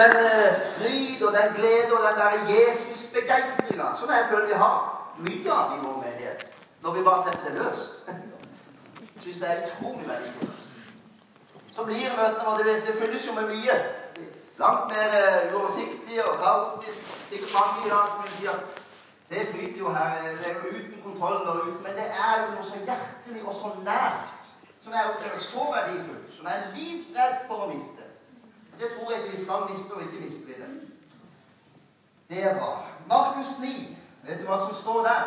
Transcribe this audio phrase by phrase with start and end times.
[0.00, 4.76] den eh, fryd og den glede og den der Jesus-begeistringa som jeg føler vi har
[5.18, 6.50] mye av i vår menighet,
[6.82, 7.80] når vi bare slipper det løs,
[9.22, 10.66] syns jeg er utrolig verdifullt.
[11.74, 13.78] Så blir møtene våre det, det fylles jo med mye.
[14.58, 17.02] Langt mer uh, uoversiktlig og kaotisk.
[17.28, 18.56] Sikkert mange i dag som sier
[19.30, 21.78] det flyter jo her det er jo uten kontroll der ute.
[21.84, 24.48] Men det er jo noe så hjertelig og så nært,
[24.82, 28.07] som jeg opplever så verdifullt, som jeg er livredd for å miste.
[28.78, 30.70] Det tror jeg ikke vi skal miste, og ikke mister vi det.
[32.28, 32.86] Det er bra.
[33.06, 35.22] Markus 9, vet du hva som står der?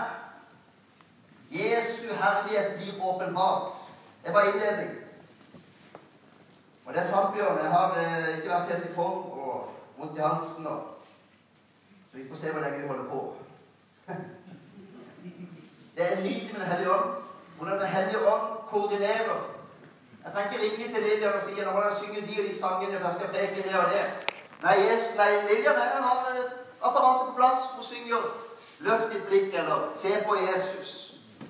[1.51, 3.73] Jesu herlighet blir åpenbart.
[4.25, 4.91] Det var innledning.
[6.85, 7.57] Og det er sant, Bjørn.
[7.57, 10.67] Jeg har eh, ikke vært helt i form og vondt i halsen.
[10.67, 10.81] Og...
[12.11, 13.35] Så vi får se hvor lenge vi holder på.
[15.95, 17.13] det er nydelig med Den hellige ånd.
[17.57, 19.60] Hvordan Den hellige ånd koordinerer.
[20.23, 22.59] Jeg kan ikke ringe til Lillian og si nå må jeg synge de og de
[22.59, 24.05] sangene, for jeg skal preke det og det.
[24.63, 26.51] Nei, Jesus, nei Lillian jeg har eh,
[26.87, 27.59] apparatet på plass.
[27.75, 28.21] Hun synger
[28.81, 30.93] 'Løft ditt blikk' eller 'Se på Jesus'.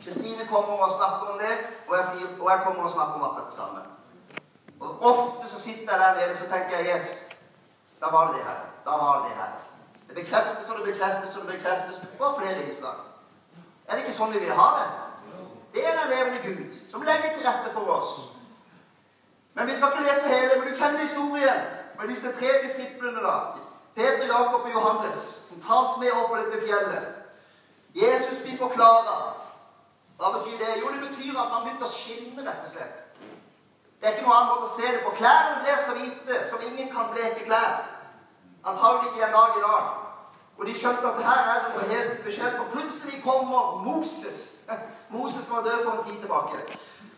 [0.03, 1.55] Kristine kommer og snakker om det,
[1.87, 3.79] og jeg, sier, og jeg kommer og snakker om akkurat det samme.
[4.79, 7.07] Og Ofte så sitter jeg der nede så tenker jeg yes,
[8.01, 8.59] da var det det her.
[8.85, 9.51] Da var det det her.
[10.07, 12.97] Det bekreftes og det bekreftes og det bekreftes på flere innslag.
[13.87, 14.87] Er det ikke sånn vi vil ha det?
[15.73, 18.09] Det er den levende Gud som legger til rette for oss.
[19.61, 21.59] Men vi skal ikke lese hele, men du kjenner historien
[21.99, 23.19] med disse tre disiplene.
[23.27, 23.35] da.
[23.95, 27.03] Peter, Jakob og Johannes, som tas med opp på dette fjellet.
[27.95, 29.17] Jesus blir forklara.
[30.17, 30.71] Hva betyr det?
[30.81, 32.97] Jo, det betyr at han begynte å skinne, rett og slett.
[33.99, 35.13] Det er ikke noe annet å se det på.
[35.21, 37.77] Klærne ble så hvite som ingen kan bleke klær.
[38.65, 39.93] Antagelig ikke en dag i dag.
[40.57, 42.57] Og de skjønte at her er det noe helt spesielt.
[42.65, 44.41] Og plutselig kommer Moses.
[45.15, 46.65] Moses var død for en tid tilbake.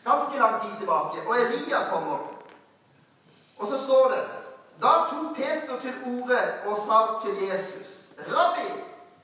[0.04, 1.28] Ganske lang tid tilbake.
[1.28, 2.33] Og Elia kommer.
[3.64, 4.24] Og så står det
[4.82, 8.70] Da tok Peter til orde og sa til Jesus Rabbi,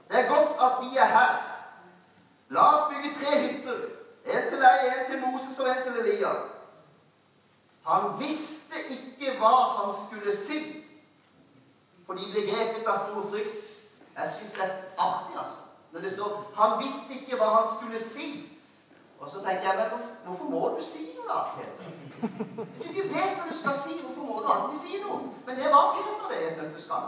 [0.09, 1.33] det er godt at vi er her.
[2.49, 3.81] La oss bygge tre hytter.
[4.25, 6.31] En til deg, en til Moses og en til Elia.
[7.85, 10.59] Han visste ikke hva han skulle si,
[12.05, 13.69] for de ble grepet av stor frykt.
[14.15, 15.59] Jeg syns det er artig, altså.
[15.91, 18.59] Når det står 'Han visste ikke hva han skulle si'.
[19.19, 21.83] Og så tenker jeg, men hvorfor må du si det, da, Peter?
[22.65, 25.19] Hvis du ikke vet hva du skal si, hvorfor må du alltid si noe?
[25.45, 27.07] Men det var Peter, det, i et nøtteskall.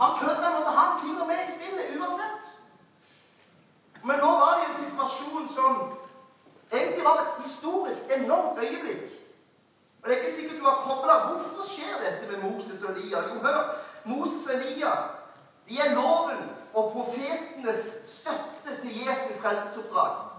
[0.00, 2.52] Han følte han måtte ha en finger med i spillet uansett.
[4.04, 5.82] Men nå var det en situasjon som
[6.72, 9.18] egentlig var et historisk enormt øyeblikk.
[10.02, 13.20] Og Det er ikke sikkert du har kobla Hvorfor skjer dette med Moses og Elia?
[13.28, 13.60] Jo, hør.
[14.04, 14.94] Moses og Elia
[15.68, 20.31] de er loven og profetenes støtte til Jesu frelsesoppdrag.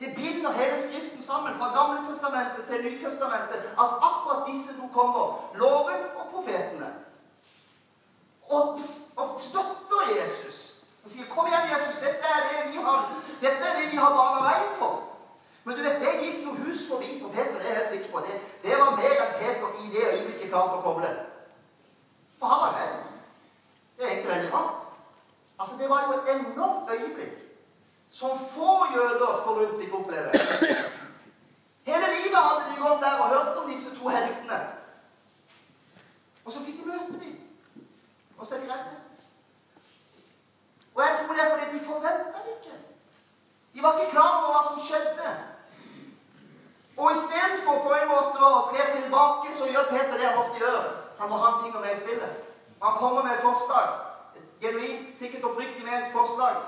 [0.00, 5.50] Det binder hele Skriften sammen, fra Gamle testamentet til Nytestamentet, at akkurat disse to kommer.
[5.54, 6.88] Loven og profetene.
[8.48, 8.78] Og,
[9.16, 10.56] og støtter Jesus.
[11.04, 13.00] Og sier 'Kom igjen, Jesus, dette er det vi har,
[13.40, 15.00] dette er det vi har bana veien for'.
[15.64, 17.58] Men du vet, det gikk jo hus forbi for Peter.
[17.58, 18.18] det er jeg helt sikker på.
[18.18, 18.34] Det,
[18.64, 21.10] det var mer enn Peter i det øyeblikket klarte å koble.
[22.38, 23.06] For han var redd.
[23.96, 24.82] Det er egentlig veldig rart.
[25.58, 27.43] Altså, Det var jo et enormt øyeblikk
[28.14, 30.30] som få jøder forunt fikk oppleve.
[31.90, 34.58] Hele livet hadde de gått der og hørt om disse to heltene.
[36.44, 37.40] Og så fikk de møte dem.
[38.38, 38.94] Og så er de redde.
[40.94, 42.76] Og jeg tror det er fordi de forventa det ikke.
[43.74, 45.34] De var ikke klar over hva som skjedde.
[46.96, 50.80] Og istedenfor på en måte å tre tilbake, så gjør Peter det han ofte gjør.
[51.18, 52.38] Han må ha en finger med i spillet.
[52.82, 53.90] Han kommer med et forslag.
[54.38, 56.62] Et genuint, sikkert oppriktig ment forslag.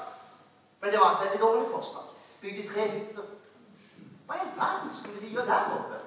[0.81, 2.05] Men det var et veldig dårlig forslag.
[2.41, 3.23] Bygge tre hytter.
[4.27, 6.01] Hva i all verden skulle de gjøre der oppe?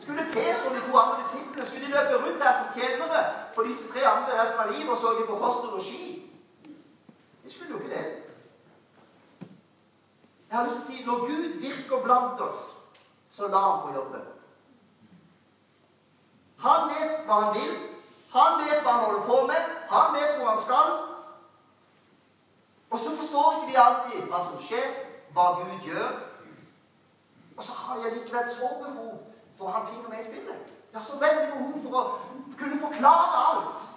[0.00, 3.20] Skulle Peter og de to andre disiplene skulle de løpe rundt der som tjenere
[3.54, 6.30] for disse tre andre resten av livet og sørge for kost og losji?
[7.44, 8.06] De skulle jo ikke det.
[10.50, 12.62] Jeg har lyst til å si når Gud virker blant oss,
[13.30, 14.22] så la han få jobbe.
[16.64, 17.76] Han vet hva han vil.
[18.32, 19.70] Han vet hva han holder på med.
[19.92, 20.90] Han vet hvor han skal.
[22.90, 24.88] Og så forstår ikke vi alltid hva som skjer,
[25.34, 26.10] hva Gud gjør.
[27.56, 29.12] Og så har jeg likevel så behov
[29.58, 30.70] for å ha ting med i spillet.
[30.90, 32.04] Jeg har så veldig behov for å
[32.58, 33.90] kunne forklare alt.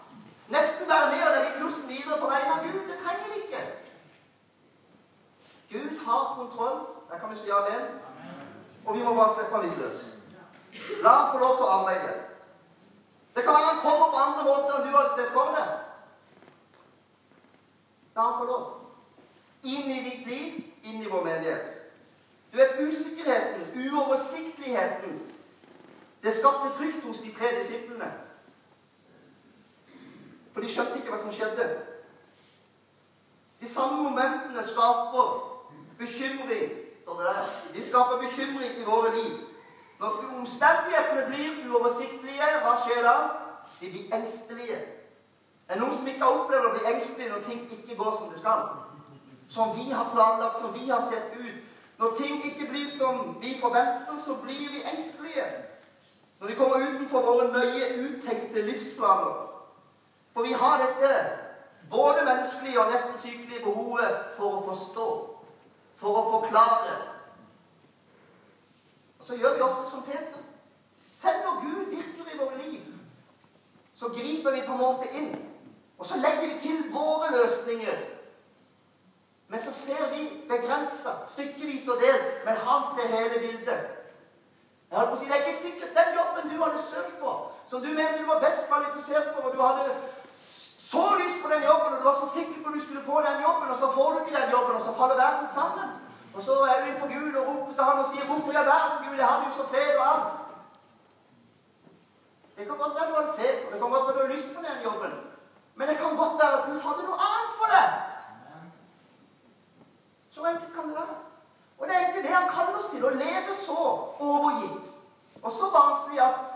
[0.54, 2.82] Nesten være med og legge kursen videre på vegne av Gud.
[2.90, 3.64] Det trenger vi ikke.
[5.74, 6.84] Gud har kontroll.
[7.10, 7.88] Der kan vi si amen.
[8.86, 10.06] Og vi må bare slippe han litt løs.
[11.02, 12.14] La ham få lov til å arbeide.
[13.34, 15.76] Det kan være han kommer på andre måter enn du hadde sett for deg.
[18.16, 18.83] La ham få lov.
[19.64, 21.78] Inn i ditt liv, inn i vår menighet.
[22.52, 25.22] Du vet, usikkerheten, uoversiktligheten,
[26.24, 28.12] det skapte frykt hos de tre disiplene.
[30.54, 31.66] For de skjønte ikke hva som skjedde.
[33.62, 35.32] De samme momentene skaper
[36.00, 36.70] bekymring,
[37.02, 37.50] står det der.
[37.74, 39.40] De skaper bekymring i våre liv.
[40.00, 43.16] Når omstendighetene blir uoversiktlige, hva skjer da?
[43.80, 44.78] Vi blir engstelige.
[45.68, 48.30] Det Er noen som ikke har opplevd å bli engstelig når ting ikke går som
[48.30, 48.66] det skal?
[49.48, 51.64] Som vi har planlagt, som vi har sett ut.
[51.98, 55.46] Når ting ikke blir som vi forventer, så blir vi engstelige.
[56.40, 59.50] Når vi kommer utenfor våre nøye uttenkte livsplaner.
[60.34, 61.12] For vi har dette
[61.90, 65.08] både menneskelige og nesten sykelige behovet for å forstå,
[65.96, 66.96] for å forklare.
[69.20, 70.42] Og så gjør vi ofte som Peter.
[71.14, 72.82] Selv når Gud virker i våre liv,
[73.94, 75.36] så griper vi på en måte inn.
[75.98, 78.02] Og så legger vi til våre løsninger.
[79.54, 82.20] Men så ser vi begrensa, stykkevis og del.
[82.46, 83.82] Men han ser hele bildet.
[84.90, 87.32] Jeg holdt på å si, Det er ikke sikkert den jobben du hadde søkt på,
[87.70, 89.84] som du mente du var best kvalifisert på, og du hadde
[90.94, 93.22] så lyst på den jobben, og du var så sikker på at du skulle få
[93.28, 95.90] den jobben, og så får du ikke den jobben, og så faller verden sammen.
[96.36, 98.70] Og så er du innenfor Gud og roper til han og sier 'Hvorfor i all
[98.74, 99.18] verden, Gud?
[99.22, 100.42] Jeg hadde jo så fred og alt.'
[102.58, 104.50] Det kan godt være du hadde fred, og det kan godt være du har lyst
[104.56, 105.14] på den jobben.
[105.78, 107.90] Men det kan godt være at Gud hadde noe annet for deg.
[110.34, 111.16] Så enkelt kan det være.
[111.80, 113.80] Og det er egentlig det han kaller oss til, å leve så
[114.20, 114.94] overgitt
[115.44, 116.54] og så barnslig at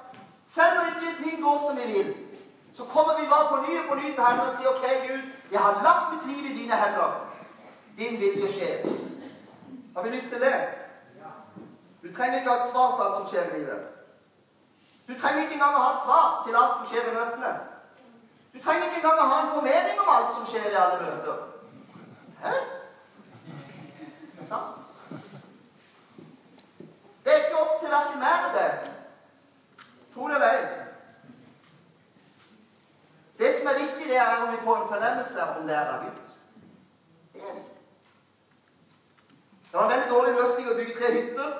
[0.47, 2.09] selv når ikke ting går som vi vil,
[2.73, 5.23] så kommer vi bare på ny og på ny til Herren og sier OK, Gud,
[5.51, 7.11] jeg har lagt mitt liv i dine hender.
[7.97, 8.87] Din vilje skjer.
[9.95, 10.55] Har vi lyst til det?
[12.03, 13.83] Du trenger ikke ha et svar til alt som skjer i livet.
[15.07, 17.53] Du trenger ikke engang å ha et svar til alt som skjer i møtene.
[18.53, 21.45] Du trenger ikke engang å ha en formening om alt som skjer i alle møter.
[22.45, 22.55] Hæ?
[24.47, 24.79] Er sant.
[27.23, 28.91] Det er ikke opp til verken meg eller deg.
[30.13, 30.67] Tro det eller ei.
[33.39, 36.05] Det som er viktig, det er om vi får en fornemmelse om det er av
[36.05, 36.31] Gud.
[37.33, 37.75] Det er viktig.
[39.65, 41.51] Det var en veldig dårlig løsning å bygge tre hytter.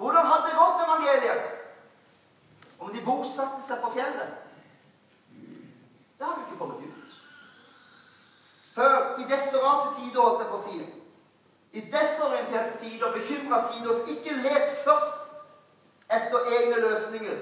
[0.00, 1.42] Hvordan hadde det gått med evangeliet
[2.78, 4.32] om de bosatte seg på fjellet?
[6.16, 7.14] Det hadde ikke kommet ut.
[8.80, 10.80] Hør, i desperate tider, holdt jeg på å si,
[11.72, 12.76] i desorienterte
[13.92, 15.44] så ikke let først
[16.10, 17.36] etter egne løsninger.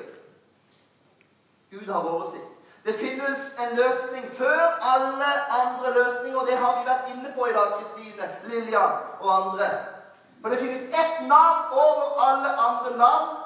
[1.70, 2.50] Gud har oversikt.
[2.84, 5.30] Det finnes en løsning før alle
[5.60, 6.40] andre løsninger.
[6.40, 8.84] og Det har vi vært inne på i dag, Kristine, Lilja
[9.20, 9.68] og andre.
[10.42, 13.36] For det finnes ett navn over alle andre navn.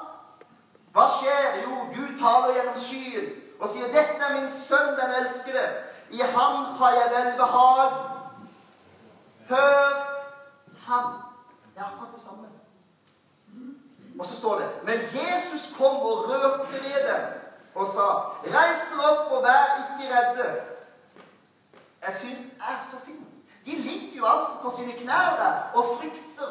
[0.95, 1.59] Hva skjer?
[1.63, 3.27] Jo, Gud taler gjennom skyen
[3.59, 5.65] og sier 'Dette er min sønn, den elskede.
[6.09, 7.93] I ham har jeg velbehag.'
[9.49, 10.05] Hør
[10.87, 11.24] ham.
[11.75, 12.47] Det er akkurat det samme.
[14.19, 17.21] Og så står det Men Jesus kom og rørte ved dem
[17.75, 18.07] og sa,
[18.43, 20.61] 'Reis dere opp og vær ikke redde.'
[22.05, 23.35] Jeg syns det er så fint.
[23.65, 26.49] De ligger jo altså på sine knær der og frykter.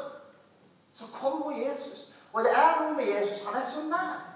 [0.93, 1.99] Så kommer Jesus.
[2.32, 3.44] Og det er noe med Jesus.
[3.47, 4.35] Han er så nær.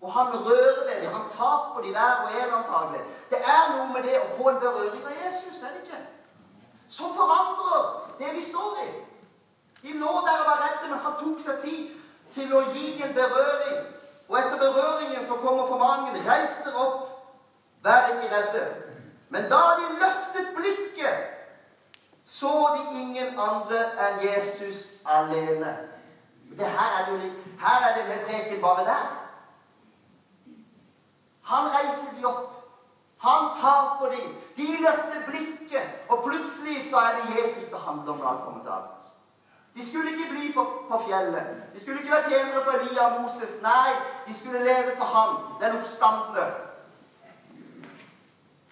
[0.00, 1.14] Og han rører ved dem.
[1.14, 3.00] Han tar på dem hver og en antagelig.
[3.30, 6.00] Det er noe med det å få en berøring av Jesus, er det ikke?
[6.88, 7.80] Som forandrer
[8.18, 8.88] det vi står i.
[9.82, 11.88] De lå der og var redde, men han tok seg tid
[12.34, 13.80] til å gi en berøring.
[14.28, 17.08] Og etter berøringen så kommer formaningen 'Reis dere opp,
[17.82, 18.66] vær ikke redde'.
[19.28, 21.16] Men da de løftet blikket,
[22.24, 25.78] så de ingen andre enn Jesus alene.
[26.58, 29.06] Det her er det jo her er det en preken bare der.
[31.42, 32.56] Han reiser de opp.
[33.18, 34.36] Han tar på dem.
[34.56, 38.62] De løfter blikket, og plutselig så er det Jesus det handler om når han kommer
[38.64, 39.00] til alt.
[39.74, 40.62] De skulle ikke bli på,
[41.08, 41.46] fjellet.
[41.74, 43.62] De skulle ikke være tjenere for Elia og Moses.
[43.62, 43.92] Nei,
[44.26, 46.46] de skulle leve for ham, den oppstandende.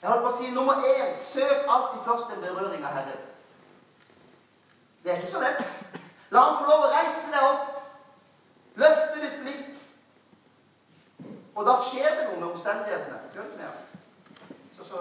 [0.02, 3.24] Jeg holdt på å si nummer én søk alltid først en berøring av Herren.
[5.02, 5.64] Det er ikke så lett.
[6.30, 7.80] La ham få lov å reise deg opp,
[8.78, 9.68] løfte ditt blikk.
[11.58, 13.18] Og da skjer det noe med omstendighetene.
[13.34, 13.70] Det med
[14.76, 14.98] Så så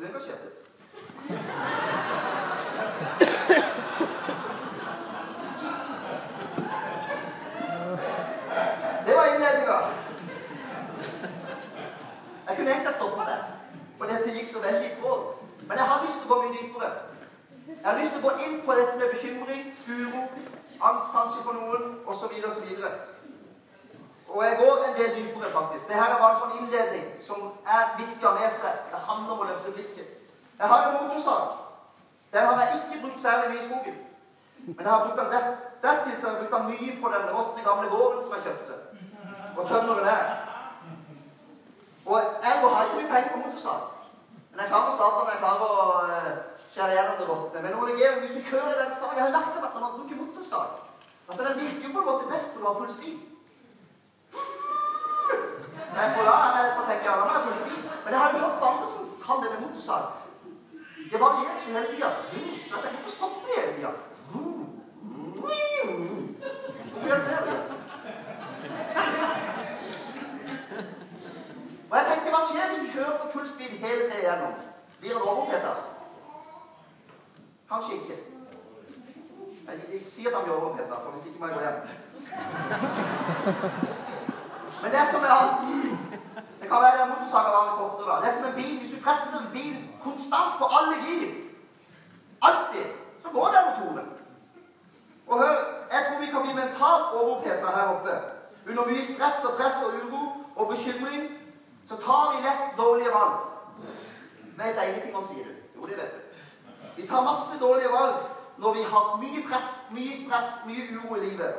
[0.00, 0.56] uengasjert ut.
[9.06, 9.78] Det var innledninga.
[12.50, 13.38] Jeg kunne egentlig stoppa det,
[13.98, 15.20] for dette gikk så veldig i tråd.
[15.68, 16.88] Men jeg har lyst til å gå mye dypere.
[17.68, 19.62] Jeg har lyst til å gå inn på dette med bekymring,
[19.98, 20.22] uro,
[20.88, 22.34] angst kanskje for noen, osv.
[22.48, 22.72] osv.
[24.34, 25.86] Og jeg går en del dypere, faktisk.
[25.92, 28.82] Dette er bare en sånn innledning som er viktig å ha med seg.
[28.90, 30.12] Det handler om å løfte blikket.
[30.58, 31.56] Jeg har en motorsag.
[32.34, 34.04] Den har jeg ikke brukt særlig mye i skogen.
[34.66, 35.50] Men jeg har brukt den der,
[35.86, 38.84] dertil så har jeg brukt den mye på den råtne, gamle gården som jeg kjøpte.
[39.56, 40.49] Og tømmeret der.
[42.10, 42.18] Og
[42.50, 43.80] ergo har ikke mye penger på motorsag.
[44.50, 45.72] Men jeg klarer å starte den, jeg klarer å
[46.72, 47.62] skjære gjennom det råtne.
[47.64, 50.22] Men Ole Georg, hvis du kjører den saken Jeg har merket at når man bruker
[50.22, 50.70] motorsag
[51.30, 53.18] altså Den virker jo på en måte best når du har full speed.
[55.94, 57.80] Jeg er på la, jeg er på tenker, ja, nå er full speed.
[58.04, 60.02] Men jeg har hørt på andre som kan det med motorsag.
[61.12, 62.10] Det varierer så hele tida.
[62.34, 63.92] Jeg hvorfor stopper de hele tida?
[66.90, 67.69] Hvorfor gjør de det?
[71.90, 74.52] Og jeg tenkte, Hva skjer hvis du kjører på full speed hele tida igjennom?
[75.00, 75.72] Blir det overoppheta?
[77.70, 78.16] Kanskje ikke.
[79.66, 81.78] Jeg, jeg, sier at han blir overoppheta, for hvis ikke må jeg gå hjem.
[84.82, 85.66] Men det som er alt
[86.60, 88.20] Det kan være motorsaga varer kortere.
[88.22, 88.74] Det er som en bil.
[88.78, 91.28] Hvis du presser en bil konstant på alle gir,
[92.48, 92.86] alltid,
[93.22, 94.08] så går den motoren.
[95.26, 95.56] Og hør,
[95.92, 98.14] jeg tror vi kan bli mentalt overoppheta her oppe.
[98.68, 100.22] Under mye stress og press og uro
[100.56, 101.39] og bekymring
[101.90, 103.36] så tar vi lett dårlige valg.
[104.56, 105.54] Vet jeg ingenting om, sier du.
[105.76, 106.20] Jo, det vet du.
[106.96, 108.20] Vi tar masse dårlige valg
[108.62, 111.54] når vi har mye press, mye stress, mye uro i livet.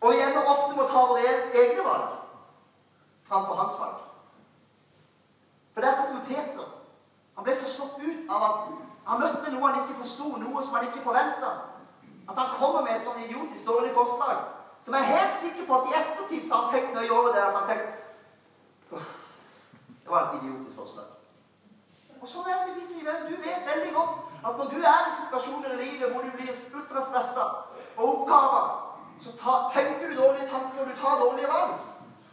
[0.00, 2.16] Og vi ender ofte med å ta våre egne valg
[3.28, 4.00] framfor hans valg.
[5.74, 6.72] For det er akkurat som Peter.
[7.36, 8.74] Han ble så slått ut av at
[9.10, 11.52] han møtte noe han ikke forsto, noe som han ikke forventa.
[12.24, 14.46] At han kommer med et sånn idiotisk dårlig forslag
[14.82, 17.34] som jeg er helt sikker på at i ettertid så har han tenkt nøye over
[17.36, 17.44] det.
[17.50, 17.98] Så han tenkt,
[18.92, 21.10] Det var et idiotisk forslag.
[22.20, 23.08] Og sånn er det med ditt liv.
[23.28, 26.50] Du vet veldig godt at når du er i situasjoner i livet hvor du blir
[26.50, 27.46] ultrastressa
[27.96, 28.62] og oppgava,
[29.22, 31.74] så ta, tenker du dårlige tanker, og du tar dårlige valg.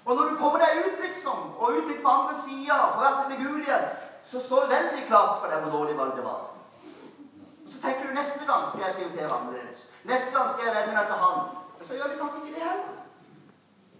[0.05, 3.27] Og når du kommer deg ut, liksom, og ut litt på andre sida, får vært
[3.29, 3.89] til Gud igjen,
[4.25, 6.47] så står det veldig klart for deg hvor dårlig valg det var.
[7.61, 9.83] Og så tenker du neste gang skal jeg prioritere annerledes.
[10.09, 11.41] Neste gang skal jeg vende meg til han.
[11.81, 12.93] Så gjør vi kanskje ikke det heller.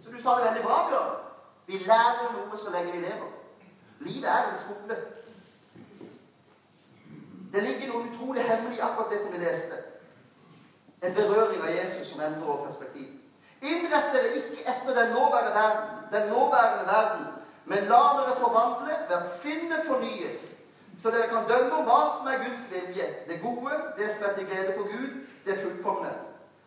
[0.02, 1.29] Så du sa det veldig bra, Bjørn.
[1.70, 3.26] Vi lærer noe så lenge vi lever.
[4.00, 4.96] Livet er en skole.
[7.52, 9.78] Det ligger noe utrolig hemmelig i akkurat det som vi leste.
[11.06, 13.12] En berøring av Jesus som endrer vårt perspektiv.
[13.62, 17.26] Innrett dere ikke etter den nåværende verden, den nåværende verden,
[17.70, 20.44] men la dere forvandle, ved at sinnet fornyes,
[20.98, 24.34] så dere kan dømme om hva som er Guds vilje, det gode, det som er
[24.34, 25.10] til glede for Gud,
[25.46, 26.14] det fullkomne.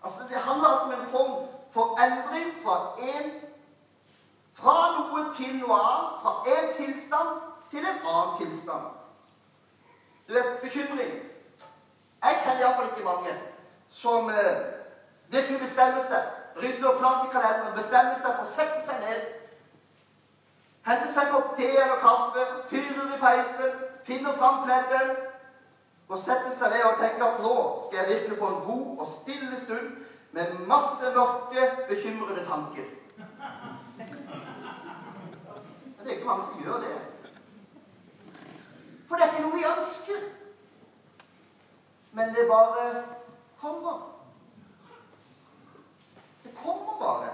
[0.03, 1.33] Altså, Det handler altså om en form
[1.72, 2.77] for endring fra
[3.12, 3.42] en fra noe
[5.37, 7.31] til noe annet, fra en tilstand
[7.71, 8.85] til en annen tilstand.
[10.27, 11.13] Du vet, bekymring.
[12.23, 13.33] Jeg kjenner iallfall ikke mange
[13.89, 14.61] som eh,
[15.27, 16.29] virkelig bestemmer seg,
[16.61, 19.25] rydder plass i kalenderen, bestemmer seg for å sette seg ned,
[20.87, 23.75] hente seg en kopp te eller kaffe, fyrer i peisen,
[24.07, 25.13] finner fram pleddet
[26.09, 27.53] og setter seg ned og tenker at nå
[27.85, 29.93] skal jeg virkelig få en god og stille stund
[30.33, 32.89] med masse mørke, bekymrede tanker.
[36.03, 37.01] Men det er ikke mange som gjør det.
[39.07, 40.25] For det er ikke noe vi ønsker.
[42.12, 43.03] Men det bare
[43.62, 44.01] kommer.
[46.43, 47.29] Det kommer bare.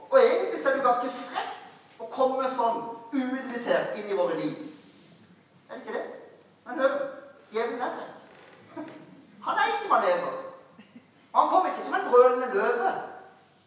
[0.00, 2.80] Og egentlig er det jo ganske frekt å komme sånn
[3.12, 4.64] uinvitert inn i våre liv.
[5.68, 6.06] Er det ikke det?
[6.64, 6.98] Men hør,
[7.52, 8.92] djevelen er frekk.
[9.44, 10.42] Han er ikke manever.
[11.36, 12.98] Han kom ikke som en brølende løve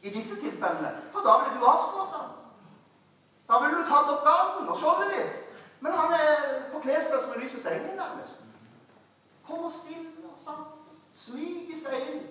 [0.02, 2.38] i disse tilfellene, for da ville du avslått ham.
[3.52, 5.42] Da ville du tatt opp garden og skjoldet ditt.
[5.84, 6.14] Men han
[6.72, 8.46] forkler seg som en lysets engel, nærmest.
[9.48, 12.22] Kommer stille og sant, smyger seg inn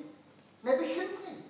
[0.62, 1.43] med bekymring.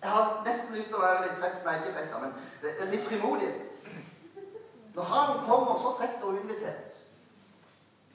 [0.00, 3.50] Jeg har nesten lyst til å være litt frekk, nei, ikke frekk, men litt frimodig.
[4.94, 6.96] Når han kommer så frekt og uinvitert,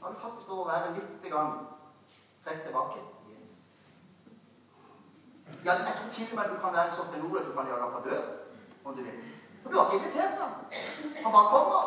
[0.01, 1.59] er det faktisk lov å være litt grann
[2.41, 3.03] frekk tilbake.
[5.65, 7.81] Ja, jeg tror til og med du kan være så fenol at du kan gjøre
[7.81, 8.23] ham dør,
[8.85, 9.17] om du vil.
[9.61, 10.51] For du har ikke invitert ham.
[11.23, 11.83] Han bare kommer.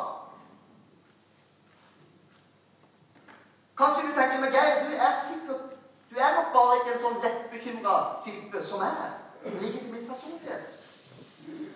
[3.79, 5.61] Kanskje du tenker med Geir, du er sikkert
[6.11, 7.95] Du er nok bare ikke en sånn lettbekymra
[8.25, 9.11] type som er.
[9.45, 10.71] Det ligger til min personlighet.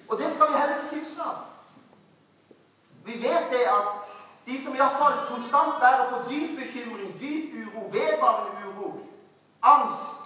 [0.09, 1.43] Og det skal vi heller ikke kimse av.
[3.05, 3.91] Vi vet det at
[4.47, 8.89] de som iallfall konstant bærer på dyp bekymring, dyp uro, vedvarende uro,
[9.63, 10.22] angst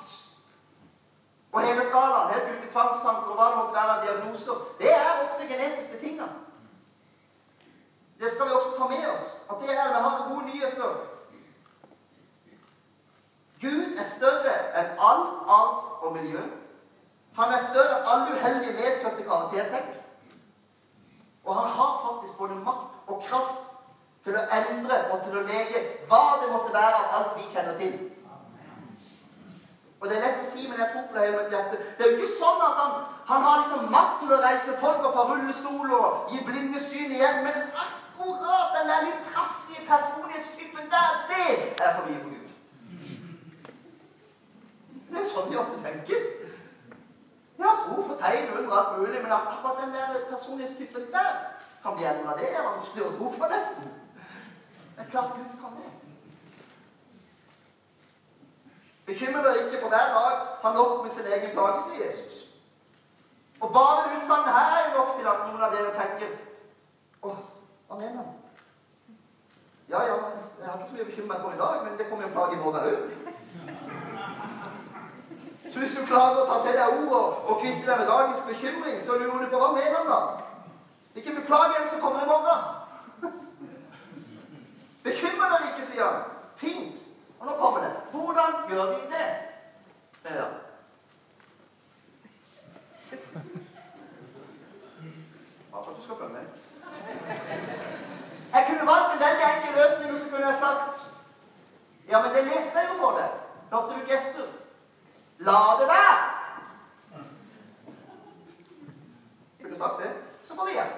[1.56, 4.90] og hele skalaen, helt ut i tvangstanker og hva det måtte være av diagnoser, det
[4.92, 6.26] er ofte genetisk betinga.
[8.20, 9.24] Det skal vi også ta med oss.
[9.50, 10.90] At det er, Vi har gode nyheter.
[13.60, 15.22] Gud er større enn all
[15.58, 16.42] arv og miljø.
[17.38, 19.88] Han er større enn alle uheldige medfødte karaktertrekk.
[21.44, 23.72] Og han har faktisk både makt og kraft
[24.24, 27.80] til å endre og til å lege hva det måtte være av alt vi kjenner
[27.80, 27.96] til.
[30.06, 31.78] Og Det er lett å si, men jeg tror på det hele mitt hjerte.
[31.98, 32.92] Det er jo ikke sånn at han,
[33.26, 37.14] han har liksom makt til å reise folk opp fra rullestol og gi blinde syn
[37.16, 37.40] igjen.
[37.42, 41.48] Men akkurat den der litt trassige personlighetstypen der, det
[41.82, 42.46] er for mye for Gud.
[45.10, 46.30] Det er sånn de ofte tenker.
[47.58, 51.34] Ja, tro for tegn under alt mulig, men akkurat den der personlighetstypen der
[51.82, 52.38] kan bli endra.
[52.38, 53.90] Det er vanskelig å tro på, nesten.
[55.00, 55.90] Men klart Gud kan det.
[59.06, 60.32] Bekymre deg ikke, for hver dag
[60.62, 62.46] har nok med sin egen plage, Jesus.
[63.60, 66.34] Og bare utsagnet her er nok til at noen av dere tenker
[67.24, 67.30] Å,
[67.88, 68.34] hva mener han?
[69.88, 70.16] Ja, ja,
[70.60, 72.28] jeg har ikke så mye å bekymre meg for i dag, men det kommer jo
[72.28, 72.98] en plage i morgen òg.
[75.70, 78.98] Så hvis du klarer å ta til deg ordet og kvitte deg med dagens bekymring,
[79.06, 80.20] så lurer du på hva mener han da?
[81.14, 83.32] Hvilken beklagelse som kommer i morgen?
[85.06, 86.24] Bekymre deg ikke, sier han.
[86.58, 87.05] Fint.
[87.40, 87.92] Og nå kommer det.
[88.10, 89.26] Hvordan gjør vi det?
[90.24, 90.44] Ja.
[95.72, 96.44] Bare for at du skal følge med.
[98.54, 101.12] Jeg kunne valgt en veldig enkel løsning, og så kunne jeg sagt
[102.10, 103.28] Ja, men det leste jeg jo for deg.
[103.72, 104.46] Hørte du ikke etter?
[105.38, 106.16] La det være!
[109.62, 110.10] Kunne sagt det.
[110.42, 110.92] Så går vi hjem.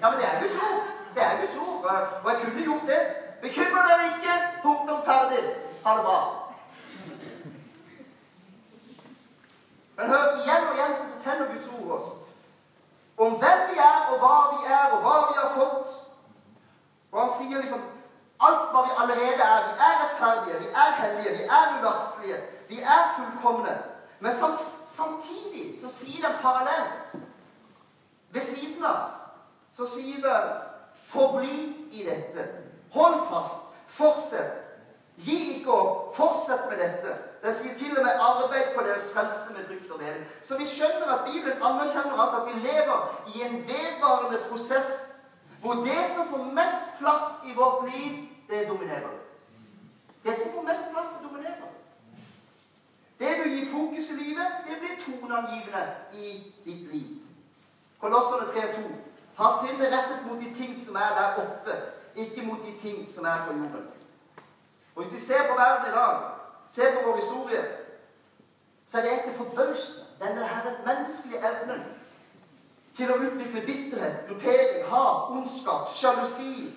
[0.00, 0.82] Ja, men det er Guds ord.
[1.14, 1.84] Det er Guds ord.
[2.24, 3.23] Og jeg kunne gjort det.
[3.44, 4.34] Bekymre dere ikke.
[4.62, 5.42] Punktum ferdig.
[5.84, 6.18] Ha det bra.
[9.96, 12.12] Men hør, igjen og igjen så forteller Guds ord oss
[13.16, 15.90] om hvem vi er, og hva vi er, og hva vi har fått.
[17.12, 17.84] Og han sier liksom
[18.46, 19.68] alt hva vi allerede er.
[19.68, 23.76] Vi er rettferdige, vi er hellige, vi er ulastelige, vi er fullkomne.
[24.20, 24.32] Men
[24.96, 26.90] samtidig så sier den parallell
[28.34, 29.00] ved siden av.
[29.72, 30.50] Så sier den
[31.06, 32.63] 'forbli i dette'.
[32.94, 33.58] Hold fast.
[33.86, 34.60] Fortsett.
[35.16, 36.14] Gi ikke opp.
[36.16, 37.16] Fortsett med dette.
[37.44, 40.24] Den sier til og med 'arbeid på deres frelse med frykt og beven'.
[40.42, 42.98] Så vi skjønner at Bibelen anerkjenner altså at vi lever
[43.34, 44.90] i en vedvarende prosess
[45.60, 49.14] hvor det som får mest plass i vårt liv, det dominerer.
[50.24, 51.70] Det som får mest plass, det dominerer.
[53.20, 57.08] Det du gir fokus i livet, det blir toneangivende i ditt liv.
[58.00, 58.82] Kolosserne 3.2.
[59.36, 61.72] Ha sinnet rettet mot de ting som er der oppe,
[62.16, 63.86] ikke mot de ting som er på jorden.
[64.94, 66.22] Og Hvis vi ser på verden i dag,
[66.68, 67.64] ser på vår historie,
[68.86, 71.82] så er det egentlig forbausende denne her menneskelige evnen
[72.96, 76.70] til å utvikle bitterhet, gruppering, hat, ondskap, sjalusi,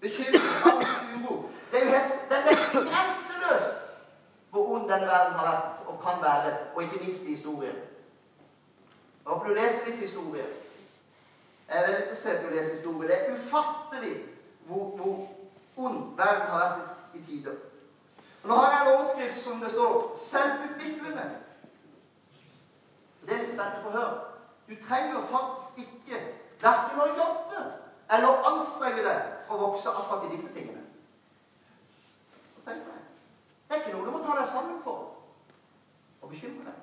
[0.00, 1.42] bekymring, angst, uro.
[1.70, 3.84] Det er jo nesten grenseløst
[4.50, 7.76] hvor ond denne verden har vært og kan være, og ikke minst i historien.
[9.24, 10.46] Jeg håper du leser litt historie.
[11.68, 13.08] Jeg er veldig interessert i å lese historie.
[13.08, 14.14] Det er ufattelig
[14.68, 15.28] hvor, hvor
[15.76, 17.54] ond verden har vært i tider.
[18.44, 21.36] Nå har jeg en overskrift som det står 'selvutviklende'.
[23.26, 24.20] Det er litt spennende for å høre.
[24.68, 26.20] Du trenger faktisk ikke
[26.60, 27.64] verken å jobbe
[28.10, 30.84] eller anstrenge deg for å vokse akkurat i disse tingene.
[32.64, 35.14] Det er ikke noe du må ta deg sammen for
[36.22, 36.74] og bekymre deg.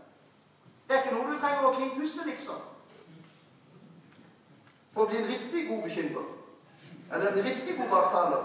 [0.88, 2.62] Det er ikke noe du trenger å finpusse, liksom.
[4.94, 6.35] For å bli en riktig god bekymrer.
[7.14, 8.44] Eller en riktig god baktaler.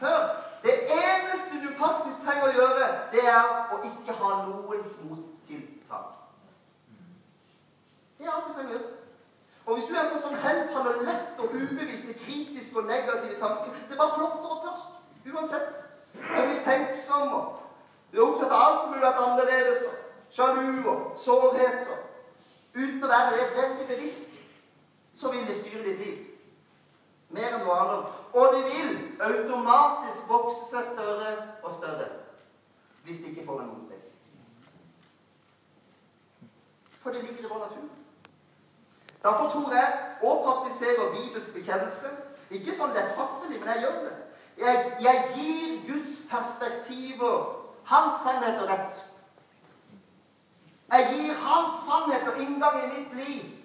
[0.00, 0.22] Hør!
[0.62, 6.10] Det eneste du faktisk trenger å gjøre, det er å ikke ha noen mottiltak.
[8.18, 8.82] Det er alt du trenger.
[9.64, 13.80] Og hvis du er sånn som henfaller lett og ubevisst til kritiske og negative tanker
[13.88, 14.98] Det bare plopper opp først.
[15.30, 15.80] Uansett.
[16.12, 17.60] Du er mistenksom, og
[18.12, 19.86] du er opptatt av alt som burde vært annerledes.
[20.30, 22.02] Sjalu og sårheter.
[22.74, 24.36] Uten å være det veldig bevisst,
[25.14, 26.29] så vil det styre ditt liv
[27.30, 28.18] mer enn annet.
[28.32, 32.08] Og det vil automatisk vokse seg større og større
[33.04, 34.18] hvis de ikke får en motvekt.
[37.00, 37.86] For det ligger i vår natur.
[39.22, 42.10] Derfor tror jeg å praktisere Bibels bekjennelse
[42.50, 44.12] ikke sånn lettfattelig, men jeg gjør det.
[44.60, 47.38] Jeg, jeg gir Guds perspektiver,
[47.88, 48.98] hans sannhet og rett.
[50.90, 53.59] Jeg gir hans sannhet og inngang i mitt liv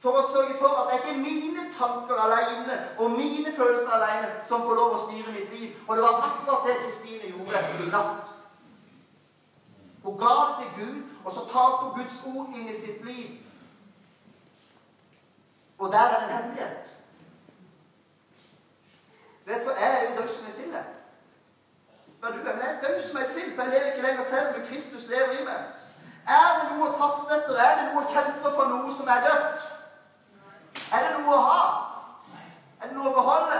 [0.00, 4.32] for å sørge for at det ikke er mine tanker alene og mine følelser alene
[4.44, 5.78] som får lov å styre mitt liv.
[5.86, 8.28] Og det var akkurat det Kristine gjorde i natt.
[10.04, 13.30] Hun ga det til Gud, og så talte hun Guds ord inn i sitt liv.
[15.78, 16.90] Og der er det en hemmelighet.
[19.46, 19.74] Vet du hva?
[19.80, 20.76] Jeg er jo død som ei sild.
[22.22, 25.40] Jeg er død som ei sild, for jeg lever ikke lenger selv, men Kristus lever
[25.40, 25.66] i meg.
[26.36, 27.58] Er det noe å trakte etter?
[27.66, 29.66] Er det noe å kjempe for noe som er dødt?
[30.96, 31.64] Er det noe å ha?
[32.80, 33.58] Er det noe å beholde?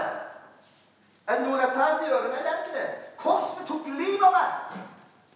[1.27, 2.31] Er det noe å rettferdiggjøre?
[2.31, 2.87] Nei, det er ikke det.
[3.21, 4.81] Korset tok livet av meg,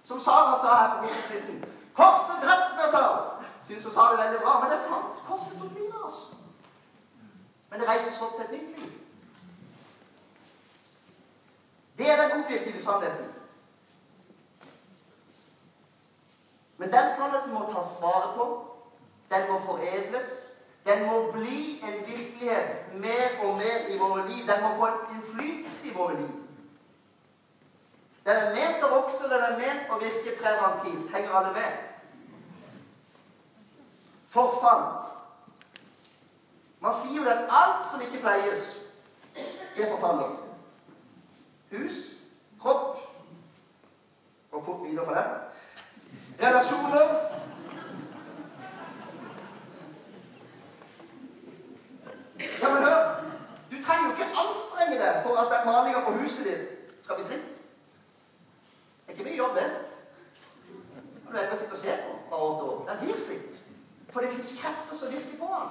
[0.08, 1.64] som Sara sa her på frokosttiden.
[1.98, 3.50] Korset drepte meg, sa hun.
[3.68, 5.22] Syns hun sa det veldig bra, men det er sant.
[5.28, 6.22] Korset tok livet av oss.
[7.70, 8.92] Men det reises opp til et nytt liv.
[11.98, 13.28] Det er den objektive sannheten.
[16.78, 18.48] Men den sannheten må tas vare på.
[19.30, 20.51] Den må foredles.
[20.86, 24.48] Den må bli en virkelighet mer og mer i våre liv.
[24.48, 26.32] Den må få en innflytelse i våre liv.
[28.26, 31.08] Den er ment å vokse, den er ment å virke preventivt.
[31.14, 31.80] Henger alle med?
[34.30, 34.84] Forfall.
[36.82, 38.76] Man sier jo at alt som ikke pleies,
[39.78, 40.38] det forfaller.
[41.72, 41.98] Hus,
[42.62, 42.98] kropp
[44.52, 45.30] og fort videre for den.
[46.42, 47.14] Relasjoner.
[52.62, 53.24] Ja, men hør!
[53.72, 57.26] Du trenger jo ikke anstrenge deg for at den malinga på huset ditt skal bli
[57.26, 57.52] slitt.
[57.52, 59.70] Det er ikke mye jobb, det.
[61.26, 62.86] Når du er sitte og se på fra år til år.
[62.90, 63.62] Den blir slitt.
[64.12, 65.70] For det fins krefter som virker på den.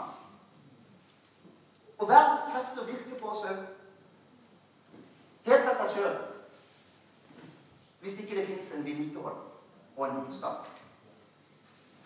[1.98, 3.62] Og verdens krefter virker på oss òg.
[5.46, 6.16] Helt av seg sjøl.
[8.00, 9.40] Hvis ikke det fins en vedlikehold
[9.96, 10.56] og en motstand.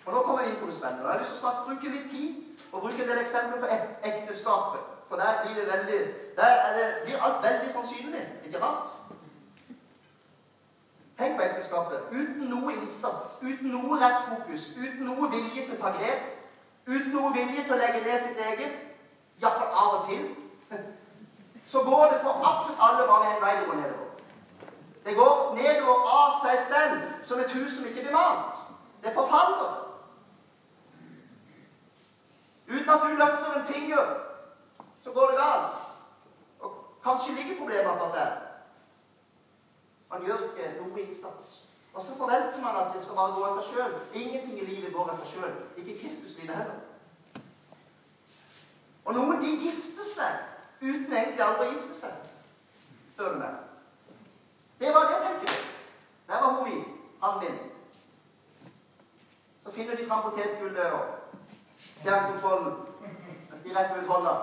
[0.07, 1.07] Og Nå kommer vi inn på det spennende.
[1.07, 3.75] Jeg har lyst til å snakke, bruke litt tid og bruke en del eksempler for
[3.77, 4.91] ek ekteskapet.
[5.09, 6.01] For der blir det veldig
[6.37, 8.23] Der det, blir alt veldig sannsynlig.
[8.45, 8.87] Ikke rart?
[11.19, 12.09] Tenk på ekteskapet.
[12.11, 16.31] Uten noe innsats, uten noe rett fokus, uten noe vilje til å ta grep,
[16.87, 18.89] uten noe vilje til å legge ned sitt eget,
[19.43, 20.27] iallfall av og til,
[21.73, 24.11] så går det for absolutt alle bare en vei det går nedover.
[25.05, 28.61] Det går nedover av seg selv, som et hus som ikke blir malt.
[29.05, 29.81] Det forfaller.
[32.69, 34.15] Uten at du løfter en finger,
[35.05, 35.77] så går det galt.
[36.61, 38.33] Og kanskje ligger problemet akkurat der.
[40.11, 41.64] Man gjør ikke noe innsats.
[41.95, 43.93] Og så forventer man at det skal bare gå av seg sjøl.
[44.15, 45.53] Ingenting i livet går av seg sjøl.
[45.79, 46.81] Ikke Kristuslivet heller.
[49.05, 50.41] Og noen de gifter seg
[50.83, 52.17] uten egentlig aldri å gifte seg.
[53.13, 53.61] Spør du meg.
[54.81, 55.71] Det var det, tenker du.
[56.29, 56.85] Der var hun min.
[57.23, 57.61] Han min.
[59.63, 61.05] Så finner de fram potetgullet og
[62.03, 62.75] fjernkontrollen
[63.49, 64.35] mens de rekker ut hånda.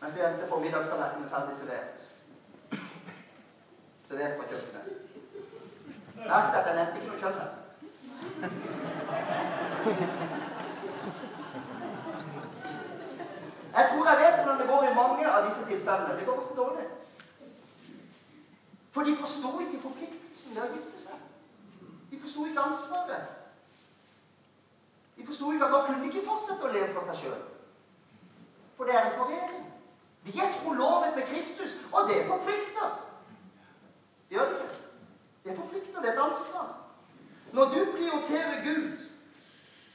[0.00, 2.02] Mens de endte på middagstallerkenen ferdig servert.
[4.02, 5.07] Servert på kjøkkenet.
[6.26, 7.38] Merk at jeg nevnte ikke noe kjønn.
[13.78, 16.16] Jeg tror jeg vet hvordan det går i mange av disse tilfellene.
[16.18, 16.86] Det går ofte dårlig.
[18.90, 21.18] For de forsto ikke forpliktelsen ved å gifte seg.
[22.10, 23.34] De forsto ikke ansvaret.
[25.18, 27.38] De forsto ikke at da kunne de ikke fortsette å leve for seg sjøl.
[28.78, 29.64] For det er en forening.
[30.26, 32.90] Vi er trolovet med Kristus, og det forplikter.
[34.30, 34.77] Gjør det ikke?
[35.48, 36.00] Det forplikter.
[36.00, 36.66] Det er et ansvar.
[37.52, 38.98] Når du prioriterer Gud,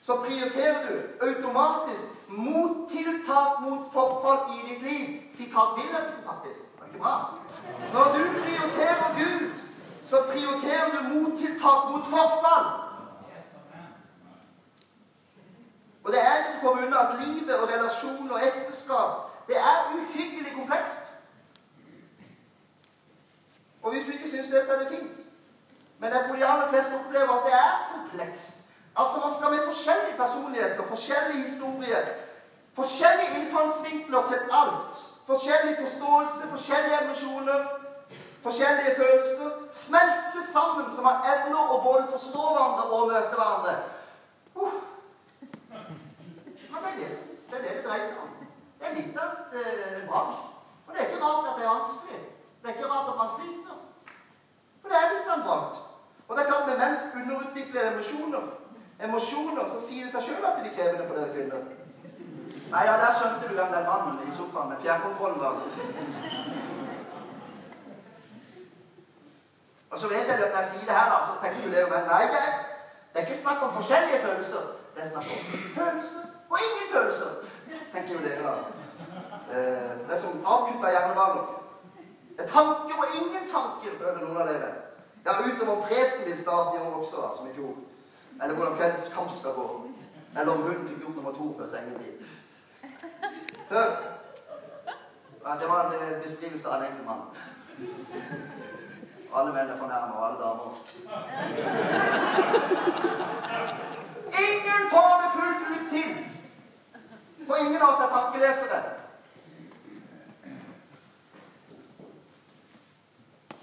[0.01, 0.93] så prioriterer du
[1.27, 5.21] automatisk mottiltak mot forfall i ditt liv.
[5.31, 6.61] Sitat Wilhelmsen, faktisk.
[6.75, 7.17] Det er ikke bra.
[7.93, 9.59] Når du prioriterer Gud,
[10.03, 12.65] så prioriterer du mottiltak mot forfall.
[16.03, 19.57] Og det er ikke til å komme unna at livet og relasjon og ekteskap det
[19.57, 21.11] er uhyggelig komplekst.
[23.81, 25.32] Og hvis du ikke syns det, så er det fint.
[26.03, 28.55] Men jeg tror de aller fleste opplever at det er komplekst.
[28.99, 32.03] Altså Man skal med forskjellige personligheter, forskjellige historier,
[32.79, 34.93] forskjellige innfallsvinkler til alt.
[35.29, 37.59] Forskjellig forståelse, forskjellige emosjoner,
[38.45, 39.49] forskjellige følelser.
[39.71, 43.75] Smelte sammen som har evner å både forstå hverandre og møte hverandre.
[44.55, 44.75] Uh.
[46.71, 47.07] Men det er det,
[47.47, 48.35] det er det det dreier seg om.
[48.79, 50.35] Det er litt av en brak.
[50.83, 52.21] Og det er ikke rart at det er vanskelig.
[52.59, 53.81] Det er ikke rart at man sliter.
[54.81, 55.81] For det er litt av en bragd.
[56.27, 58.43] Og det er klart med underutvikler emosjoner,
[59.03, 61.65] emosjoner som sier seg sjøl at de er krevende for dere kvinner.
[62.73, 65.59] Nei, ja, der skjønte du hvem den mannen i sofaen med fjernkontrollen var.
[69.91, 71.91] Og så vet jeg at når jeg sier det her, så tenker du det om
[72.13, 72.53] Nei, det er,
[73.11, 74.63] det er ikke snakk om forskjellige følelser.
[74.95, 77.29] Det er snakk om følelser og ingen følelser,
[77.93, 78.53] tenker jo dere da.
[79.53, 81.45] Eh, det er som avkutta hjernebaner.
[82.37, 84.69] Det er tanker og ingen tanker, føler noen av dere.
[85.25, 87.75] Ja, utover om fresen blir starte i år også, da, som i fjor.
[88.41, 89.67] Eller hvordan kveldens kamp skal gå.
[90.39, 92.13] Eller om hunden fikk gjort nummer to før sengetid.
[93.69, 93.89] Hør.
[95.61, 97.21] Det var en beskrivelse av en enkel mann.
[99.35, 100.71] Alle menn er fornærma, og alle damer.
[104.47, 106.11] Ingen får det fullt ut til!
[107.47, 108.81] For ingen av oss er tankelesere.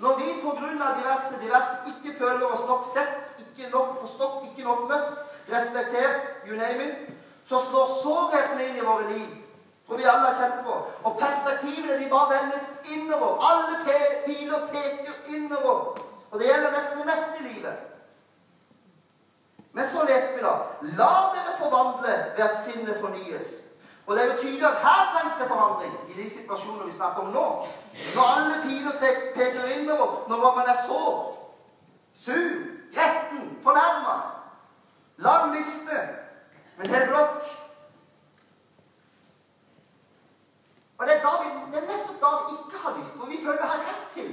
[0.00, 0.86] Når vi pga.
[0.98, 5.20] diverse divers ikke føler oss nok sett, ikke nok forstått, ikke nok møtt,
[5.52, 6.98] respektert, you name it,
[7.44, 9.28] så slår sårheten inn i våre liv.
[9.86, 10.74] For vi alle har kjent på.
[11.04, 13.40] Og perspektivene de bare vendes innover.
[13.50, 13.80] Alle
[14.26, 15.98] piler peker innover.
[16.30, 17.74] Og det gjelder nesten det meste i livet.
[19.72, 20.54] Men så leste vi da
[20.98, 23.59] La dere forvandle ved at sinnet fornyes.
[24.06, 27.22] Og det er jo tydelig at her trengs det forandring i de situasjonene vi snakker
[27.22, 27.46] om nå.
[28.14, 28.92] Når alle tider
[29.34, 31.14] peker innover, når man er sår,
[32.14, 32.50] sur,
[32.96, 34.16] retten, fornærma.
[35.18, 35.96] Lang liste,
[36.80, 37.42] en hel blokk.
[40.98, 43.60] Og det er, vi, det er nettopp da vi ikke har lyst, for vi føler
[43.62, 44.30] vi har rett til.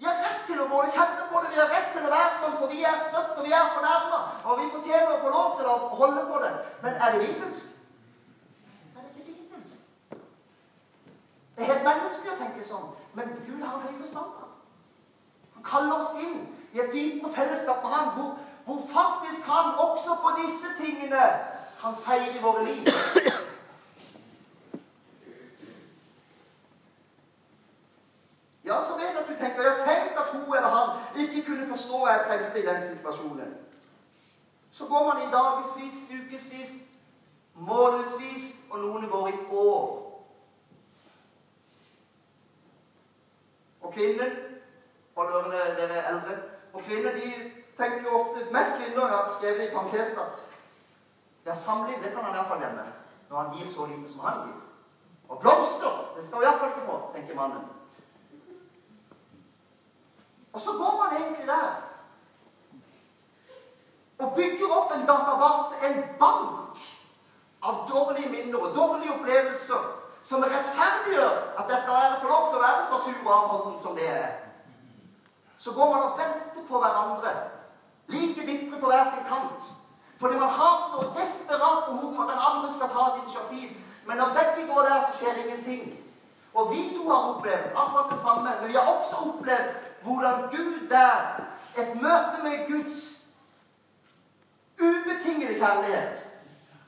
[0.00, 2.30] Vi har rett til å både kjenne på det, vi har rett til å være
[2.40, 4.20] sånn, for vi er støtt og vi er fornærma.
[4.48, 6.52] Og vi fortjener å få lov til å holde på det.
[6.84, 7.74] Men er det bibelsk?
[8.94, 9.76] Det er ikke bibelsk.
[11.60, 12.84] Det er helt menneskelig å tenke sånn.
[13.12, 14.54] Men Gud har en høyere standard.
[15.58, 16.38] Han kaller oss inn
[16.72, 18.30] i et dypere fellesskap med ham, hvor,
[18.64, 21.20] hvor faktisk han også på disse tingene
[21.82, 22.88] kan seire i våre liv.
[28.64, 31.68] Ja, så vet jeg at du tenker jeg tenkte at hun eller han ikke kunne
[31.68, 33.56] forstå hva jeg trengte i den situasjonen.
[34.70, 36.76] Så går man i dagevis, ukevis,
[37.54, 40.10] månedsvis, og noen går i år.
[43.90, 44.30] Og kvinner
[45.16, 46.34] og dere, dere eldre.
[46.72, 47.30] Og kvinner de
[47.78, 50.12] tenker jo ofte Mest kvinner jeg har skrevet i parentes
[51.46, 52.84] Ja, samliv det kan han iallfall glemme
[53.30, 54.60] når han gir så lite som han gir.
[55.28, 57.64] Og blomster det skal vi iallfall ikke få, tenker mannen.
[60.52, 61.70] Og så går man egentlig der.
[64.18, 66.78] Og bygger opp en database, en bank
[67.62, 72.58] av dårlige minner og dårlige opplevelser som rettferdiggjør at jeg skal være, få lov til
[72.58, 74.30] å være så sur avholden som det er.
[75.58, 77.32] Så går man og venter på hverandre,
[78.08, 79.62] like bitre på hver sin kant.
[80.20, 83.68] Fordi man har så desperat behov for at den andre skal ta et initiativ.
[84.06, 85.82] Men når begge går der, så skjer ingenting.
[86.54, 89.68] Og vi to har opplevd akkurat det samme, men vi har også opplevd
[90.02, 91.46] hvordan Gud der
[91.78, 93.20] Et møte med Guds
[94.80, 96.26] ubetingede kjærlighet.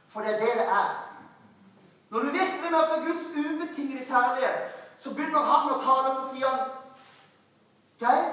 [0.08, 1.01] For det er det det er.
[2.12, 4.56] Når du virkelig møter Guds ubetingede kjærlighet,
[5.00, 6.66] så begynner han å tale, så sier han
[8.02, 8.26] Geir,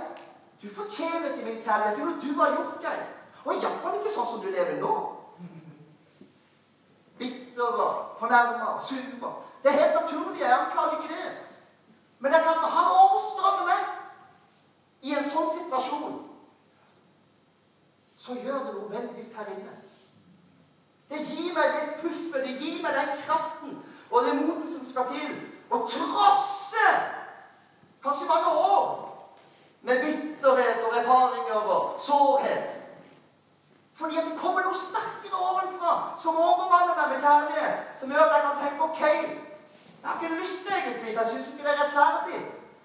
[0.61, 1.95] du fortjener ikke min kjærlighet.
[1.95, 3.05] Det er noe du har gjort, Geir.
[3.45, 4.95] Og iallfall ikke sånn som du lever nå.
[7.21, 9.31] Bitter og fornærma og.
[9.63, 10.41] Det er helt naturlig.
[10.41, 11.31] Jeg anklager ikke det.
[12.19, 16.17] Men det er klart, han overstrømmer meg i en sånn situasjon,
[18.19, 19.75] så gjør det noe veldig her inne.
[21.09, 23.77] Det gir meg det puffet, det gir meg den kraften
[24.09, 25.31] og det motet som skal til
[25.69, 26.91] å trosse
[28.03, 28.85] kanskje mange år
[29.81, 32.83] med bitterhet og erfaringer og sårhet.
[33.93, 37.81] Fordi at det kommer noe sterkere ovenfra som overmanner meg med kjærlighet.
[37.99, 39.01] Som gjør at jeg kan tenke OK,
[40.01, 42.39] jeg har ikke lyst egentlig, for jeg syns ikke det er rettferdig.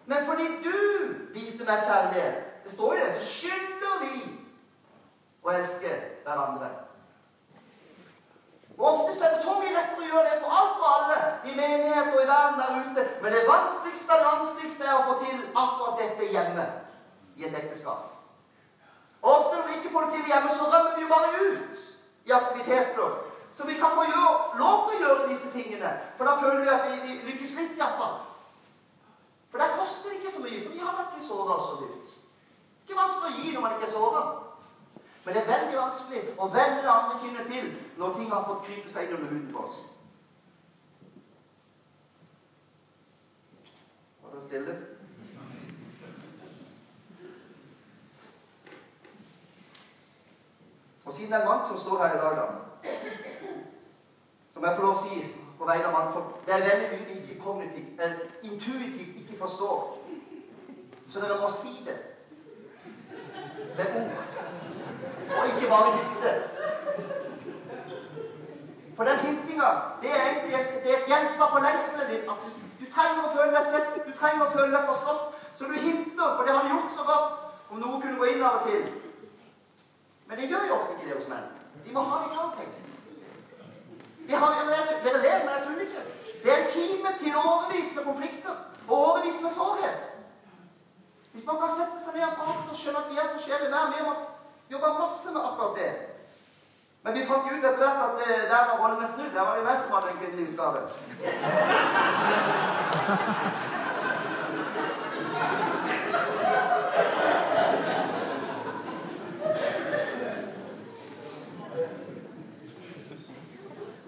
[0.07, 0.79] Men fordi du
[1.37, 4.17] viste meg kjærlighet, det står i det, så skylder vi
[5.45, 6.73] å elske hverandre.
[8.79, 11.53] Og Ofte er det så mye lettere å gjøre det for alt og alle i
[11.55, 13.05] menighet og i verden der ute.
[13.23, 16.65] Men det vanskeligste det vanskeligste er å få til akkurat dette hjemme
[17.37, 18.11] i et ekteskap.
[19.23, 21.85] Ofte når vi ikke får det til hjemme, så rømmer vi jo bare ut
[22.27, 23.15] i aktiviteter.
[23.55, 25.95] Så vi kan få gjøre, lov til å gjøre disse tingene.
[26.19, 28.19] For da føler vi at vi, vi lykkes litt, iallfall.
[29.55, 32.09] For der koster det ikke så mye, for vi har ikke såra så dypt.
[32.83, 34.23] Ikke vanskelig å gi når man ikke er såra.
[35.25, 37.69] Men det er veldig vanskelig å vende det andre kinnet til
[38.01, 39.79] når ting har fått krype seg inn under huden på oss.
[44.23, 44.75] Var det stille?
[51.05, 52.47] Og siden det er en mann som står her i dag, da,
[54.53, 55.25] som jeg får lov å si
[55.59, 59.99] på vegne av mannfolk Det er veldig mye vi ikke kognitivt, eh, intuitivt ikke forstår.
[61.09, 61.99] Så dere må si det
[63.77, 64.34] med ord,
[65.39, 66.33] og ikke bare hinte.
[68.97, 69.69] For den hintinga,
[70.03, 72.29] det er egentlig et, det er et gjensvar på lengselen din.
[72.33, 75.25] At du, du, trenger å føle deg sett, du trenger å føle deg forstått.
[75.59, 77.41] Så du hinter, for det har du gjort så godt.
[77.71, 78.85] Om noe kunne gå inn av og til.
[80.29, 81.49] Men det gjør jo ofte ikke det hos menn.
[81.85, 82.93] De må ha det i klartekst.
[84.29, 84.55] Det har,
[85.05, 86.05] dere ler, men jeg tuller ikke.
[86.45, 88.55] Det er en kime til årevis med konflikter
[88.89, 90.13] og årevis med sårhet.
[91.33, 93.91] Hvis man kan sette seg ned og prate og skjønne at vi er forskjellige, vær
[93.91, 94.34] med om
[94.71, 95.93] jobbe masse med akkurat det.
[97.03, 99.35] Men vi fant ut etter hvert at det, der var rollene snudd.
[99.35, 100.79] Der var det jeg som hadde en kvinnelig utgave.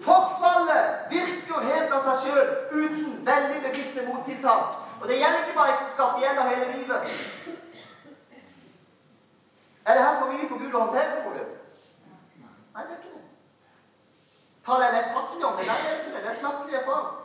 [0.07, 4.77] Forfallet virker helt av seg sjøl uten veldig bevisste mottiltak.
[5.01, 6.99] Og det gjelder ikke bare ekteskap, det gjelder hele livet.
[9.87, 11.43] Er det her for mye for Gud å håndtere, tror du?
[12.75, 13.23] Nei, det er ikke det.
[14.67, 15.67] Tar jeg lett fattig om det?
[15.69, 16.23] Nei, det er ikke det.
[16.25, 17.21] Det er smertelig erfart.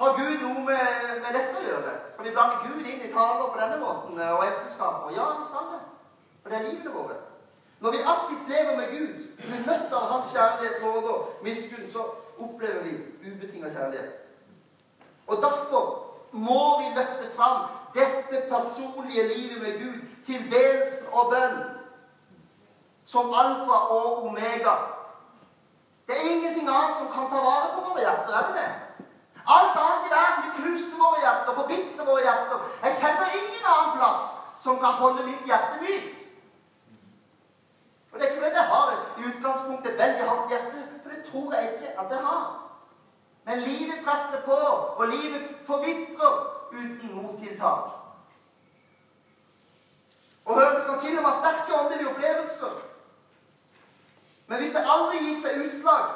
[0.00, 1.92] Har Gud noe med, med, dette å gjøre?
[2.14, 5.04] Skal vi blande Gud inn i taler på denne måten eh, og ekteskap?
[5.14, 5.82] Ja, vi skal det.
[6.42, 7.18] For det er livene våre.
[7.82, 12.08] Når vi aktivt lever med Gud, blir møtt av Hans kjærlighet, nåde og miskunn, så
[12.42, 12.96] opplever vi
[13.28, 14.18] ubetinga kjærlighet.
[15.30, 15.86] Og derfor
[16.32, 21.58] må vi løfte fram dette personlige livet med Gud, tilbedelsen og bønn,
[23.04, 24.74] som alfa og omega.
[26.06, 28.70] Det er ingenting annet som kan ta vare på våre hjerter, er det det?
[29.56, 32.66] Alt annet i verden knuser våre hjerter, forbitrer våre hjerter.
[32.84, 34.22] Jeg kjenner ingen annen plass
[34.64, 36.26] som kan holde mitt hjerte mykt.
[38.12, 41.22] Og det er ikke fordi jeg har i utgangspunktet et veldig hardt hjerte, for det
[41.30, 42.44] tror jeg ikke at jeg har.
[43.44, 44.58] Men livet presser på,
[44.98, 47.90] og livet forvitrer uten mottiltak.
[50.44, 52.74] Og hør, du kan til og med ha sterke åndelige opplevelser.
[54.46, 56.08] Men hvis det aldri gir seg utslag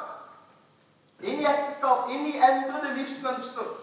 [1.23, 3.75] inn i ekteskap, inn i endrede livsmønster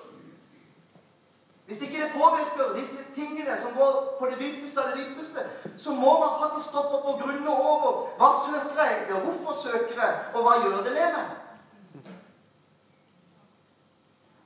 [1.67, 5.41] hvis ikke det påvirker disse tingene som går på det dypeste av det dypeste,
[5.77, 9.57] så må man faktisk stoppe opp og grunne over hva søker jeg egentlig, og hvorfor
[9.63, 11.33] søker jeg, og hva gjør det med meg?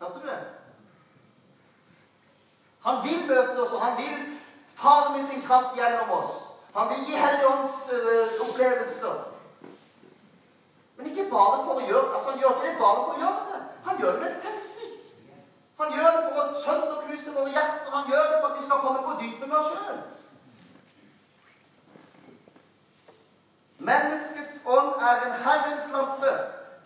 [0.00, 0.38] Hørte du det?
[2.88, 4.18] Han vil møte oss, og han vil
[4.74, 6.36] fare med sin kraft gjennom oss.
[6.76, 9.16] Han vil gi Helligånds uh, opplevelser.
[10.96, 13.42] Men ikke bare for å gjøre altså Han gjør ikke det bare for å gjøre
[13.50, 13.58] det.
[13.88, 15.10] Han gjør det med hensikt.
[15.80, 17.90] Han gjør det for å sønderknuse våre hjerter.
[17.96, 20.00] Han gjør det for at vi skal komme på dypet med oss sjøl.
[23.90, 26.32] Menneskets ånd er en Herrens lampe.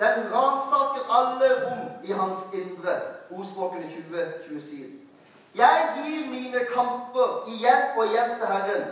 [0.03, 2.99] Den ransaker alle rom i hans indre.
[3.31, 5.02] Ordspråkene 2027.
[5.55, 8.85] Jeg gir mine kamper igjen og igjen til Herren.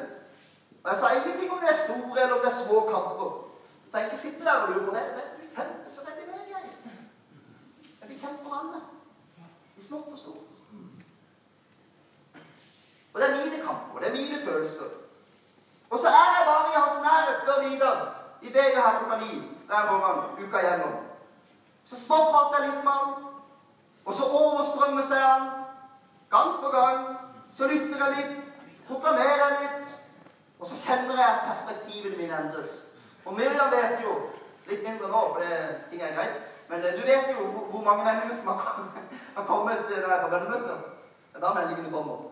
[0.84, 3.30] Og Jeg sa ingenting om det er store eller om det er små kamper.
[3.90, 5.04] Så jeg ikke sitte der og lurer på det.
[5.40, 6.64] Du kjemper så veldig med, jeg.
[8.00, 8.80] Men vi kjemper alle.
[9.76, 10.52] I smått og stort.
[13.12, 14.90] Og det er mine kamper, og det er mine følelser.
[15.90, 18.14] Og så er jeg bare i hans nærhet, spør Vidar.
[18.42, 20.94] Vi ber jo her klokka ni hver morgen uka gjennom.
[21.84, 23.14] Så småprater jeg litt med han,
[24.04, 25.59] og så overstrømmer jeg han
[26.34, 27.00] gang på gang.
[27.52, 29.94] Så lytter jeg litt, så proklamerer jeg litt,
[30.60, 32.76] og så kjenner jeg at perspektivene mine endres.
[33.24, 34.14] Og Miriam vet jo
[34.70, 35.58] litt mindre nå, for det,
[35.90, 36.36] ting er greit.
[36.70, 38.60] Men eh, du vet jo hvor, hvor mange meldinger som har
[39.50, 40.76] kommet, har eh, når jeg er på bønnemøter.
[41.40, 42.28] Da meldingene kommer.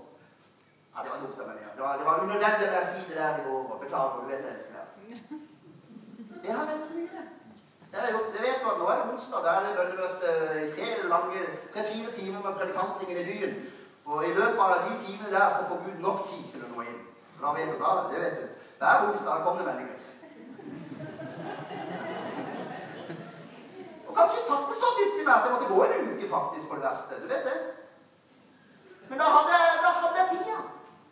[0.94, 1.66] Ja, det var dumt av meg.
[1.76, 3.76] Det var, det var unødvendig å si det der i går.
[3.82, 4.86] Beklager, du vet jeg elsker deg.
[6.44, 7.24] Det har vært mye.
[7.88, 9.44] Det er gjort, det vet du at Nå er det onsdag.
[9.46, 10.32] Da er det bønnemøte
[10.62, 13.58] i tre lange, tre-fire timer med predikantringen i byen.
[14.08, 16.84] Og i løpet av de timene der så får Gud nok tid til å nå
[16.88, 17.00] inn.
[17.36, 18.62] Så da vet du, da, det vet du.
[18.80, 19.98] Hver onsdag kommer det meldinger.
[24.18, 26.78] Kanskje satt det så dypt i meg at jeg måtte gå en uke faktisk på
[26.78, 27.20] det verste.
[27.22, 27.58] Du vet det.
[29.10, 30.56] Men da hadde, da hadde jeg tida.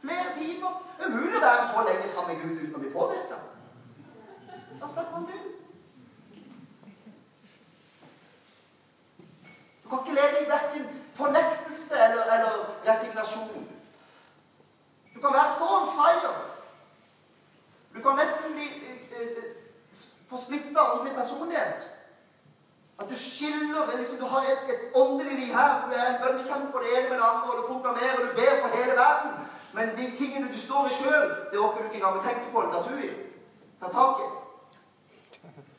[0.06, 0.72] Flere timer.
[0.98, 3.38] Er umulig å være så lenge sammen med Gud uten å bli påvirka.
[4.80, 5.44] Da slapp man til.
[9.82, 12.52] Du kan ikke leve i verken fornektelse eller, eller
[12.88, 13.68] resignasjon.
[15.14, 16.32] Du kan være så on fire.
[17.94, 19.44] Du kan nesten bli eh, eh,
[20.30, 21.78] få splitta åndelig personlighet.
[22.98, 26.06] At du skiller liksom, Du har et, et åndelig liv her du er
[26.56, 28.92] en på det ene med det andre, og du proklamerer, og du ber på hele
[29.04, 29.30] verden.
[29.72, 32.60] Men de tingene du står i sjøl, det orker du ikke engang å tenke på
[32.60, 33.10] eller ta tur i.
[33.80, 34.28] Ta tak i.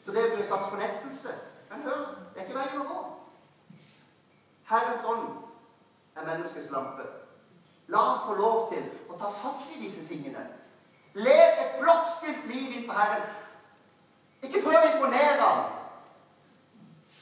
[0.06, 1.30] Så du i en slags fornektelse.
[1.70, 3.00] Men hør, det er ikke veien å gå.
[4.70, 5.28] Herrens ånd
[6.16, 7.06] er menneskets lampe.
[7.88, 10.44] La ham få lov til å ta fatt i disse tingene.
[11.16, 13.24] Lev et blottstilt liv innenfor Herren.
[14.44, 15.64] Ikke prøv å imponere ham.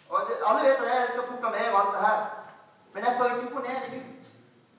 [0.09, 2.25] Og Alle vet at jeg å proklamere alt det her.
[2.93, 4.27] Men jeg prøver ikke å imponere Gud.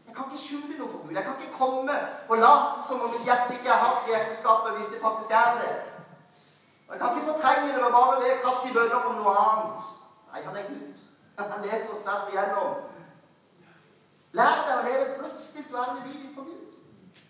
[0.06, 1.16] Jeg kan ikke skjule noe for Gud.
[1.16, 1.96] Jeg kan ikke komme
[2.28, 5.58] og late som om mitt hjerte ikke er hardt i ekteskapet hvis det faktisk er
[5.62, 5.74] det.
[6.86, 9.84] Og Jeg kan ikke fortrenge det med bare ved kraftige bønner om noe annet.
[10.32, 11.06] Nei, han er Gud.
[11.38, 12.76] Han leser oss tvers igjennom.
[14.36, 17.20] Lær deg å leve et blottstilt og ærlig liv for Gud.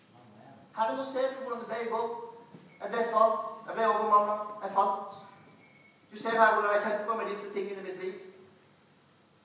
[0.76, 2.08] Herre, nå ser du hvordan det ble i går.
[2.80, 3.44] Jeg ble svak.
[3.66, 4.36] Jeg ble overmanna.
[4.62, 5.14] Jeg falt.
[6.10, 8.14] Du ser her hvordan jeg kjemper med disse tingene i mitt liv.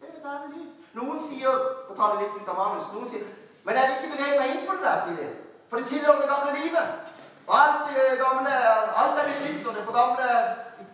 [0.02, 0.68] Det er et ærlig liv.
[0.98, 3.26] Noen sier for å ta det litt ut av manus, noen sier
[3.64, 5.28] Men jeg vil ikke bevege meg inn på det der, sier de.
[5.70, 7.12] For det tilhører det gamle livet.
[7.48, 8.56] Og alt det gamle
[9.02, 10.30] alt er blitt nytt, og det, gamle,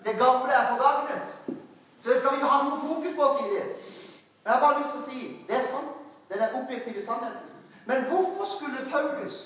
[0.06, 1.38] det gamle er forgagnet.
[2.08, 3.62] Det skal vi ikke ha noe fokus på, sier de.
[4.46, 6.16] Jeg har bare lyst til å si det er sant.
[6.28, 7.56] Det er den objektive sannheten.
[7.88, 9.38] Men hvorfor skulle Paulus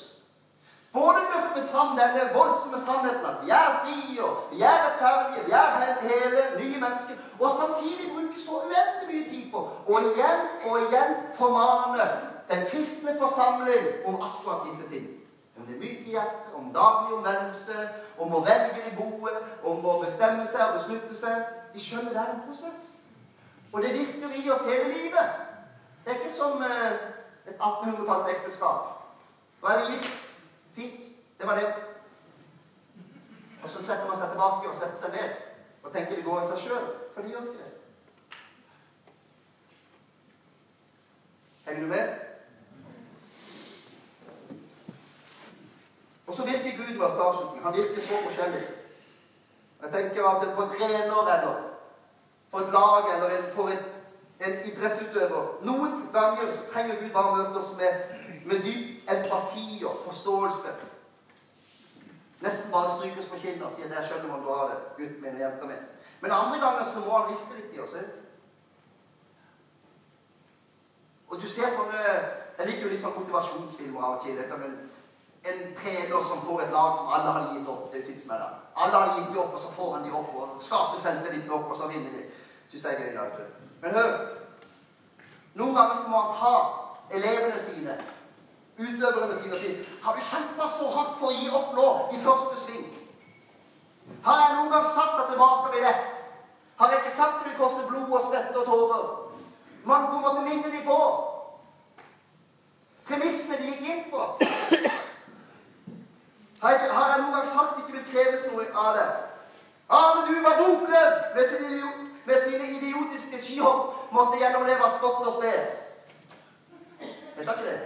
[0.93, 5.51] både løfte fram denne voldsomme sannheten at vi er frie, og vi er rettferdige, vi
[5.51, 5.69] er
[6.01, 11.15] hele, nye mennesker, og samtidig bruke så uendelig mye tid på å igjen og igjen
[11.37, 12.09] formane
[12.51, 15.20] den kristne forsamling om akkurat disse ting?
[15.61, 20.41] Om det myke hjertet, om daglig omvendelse, om å velge det gode, om å bestemme
[20.49, 21.43] seg og beslutte seg.
[21.75, 22.79] Vi skjønner det er en prosess.
[23.69, 25.35] Og det virker i oss hele livet.
[26.01, 26.95] Det er ikke som eh,
[27.45, 28.89] et 1800-talls ekteskap.
[29.61, 30.25] Nå er vi gift.
[30.73, 31.05] Fint.
[31.37, 31.69] Det var det.
[33.61, 35.37] Og så setter man seg tilbake og setter seg ned
[35.83, 36.89] og tenker det går av seg sjøl.
[37.13, 37.71] For det gjør ikke det.
[41.69, 42.30] Henger du med?
[46.31, 47.63] Og så virker Gud med oss til avslutning.
[47.63, 48.67] Han virker så forskjellig.
[49.81, 51.55] Jeg tenker at på trener eller
[52.51, 53.83] for et lag eller en, for en,
[54.45, 57.91] en, idrettsutøver Noen ganger så trenger Gud bare møte oss med,
[58.45, 60.71] med dyp empati og forståelse.
[62.41, 65.35] Nesten bare strykes på kinnet og sier, 'jeg skjønner man du har det, gutten min
[65.35, 65.83] og jenta mi'.
[66.21, 67.95] Men andre ganger så må han riste litt i oss.
[71.27, 71.99] Og du ser sånne
[72.57, 74.35] Jeg liker jo litt sånn motivasjonsfilmer av og til.
[74.37, 74.90] Litt Sånn en,
[75.43, 77.87] en trener som får et lag som alle hadde gitt opp.
[77.91, 78.49] Det er typisk meg, da.
[78.83, 81.75] Alle hadde gitt opp, og så får han de opp og skaper selvtillit nok, og
[81.75, 82.23] så vinner de.
[82.69, 83.15] Syns jeg er gøy.
[83.17, 83.45] da,
[83.81, 84.11] Men hør.
[85.53, 86.53] Noen ganger må han ta
[87.17, 87.97] elevene sine,
[88.79, 89.71] utøverne sine, og si
[90.03, 92.85] Har du kjempa så hardt for å gi opp nå, i første sving?
[94.23, 96.21] Har jeg noen gang sagt at det bare skal bli lett?
[96.79, 99.03] Har jeg ikke sagt at det koster blod og svette og tårer?
[99.83, 100.97] Man på en måte minne dem på
[103.09, 104.25] premissene de gikk inn på.
[106.61, 109.05] Har jeg, har jeg noen gang sagt ikke vil kreves noe av det?
[109.91, 111.93] Arne du var bokløp med sine,
[112.25, 115.53] med sine idiotiske skihopp måtte gjennomleve spott og spe.
[117.01, 117.79] Vet dere ikke det?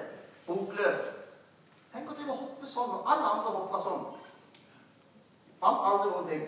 [0.47, 1.07] Bokløp.
[1.93, 4.03] Tenk å drive og hoppe sånn, når alle andre hopper sånn.
[5.63, 6.43] Han aldri noen ting.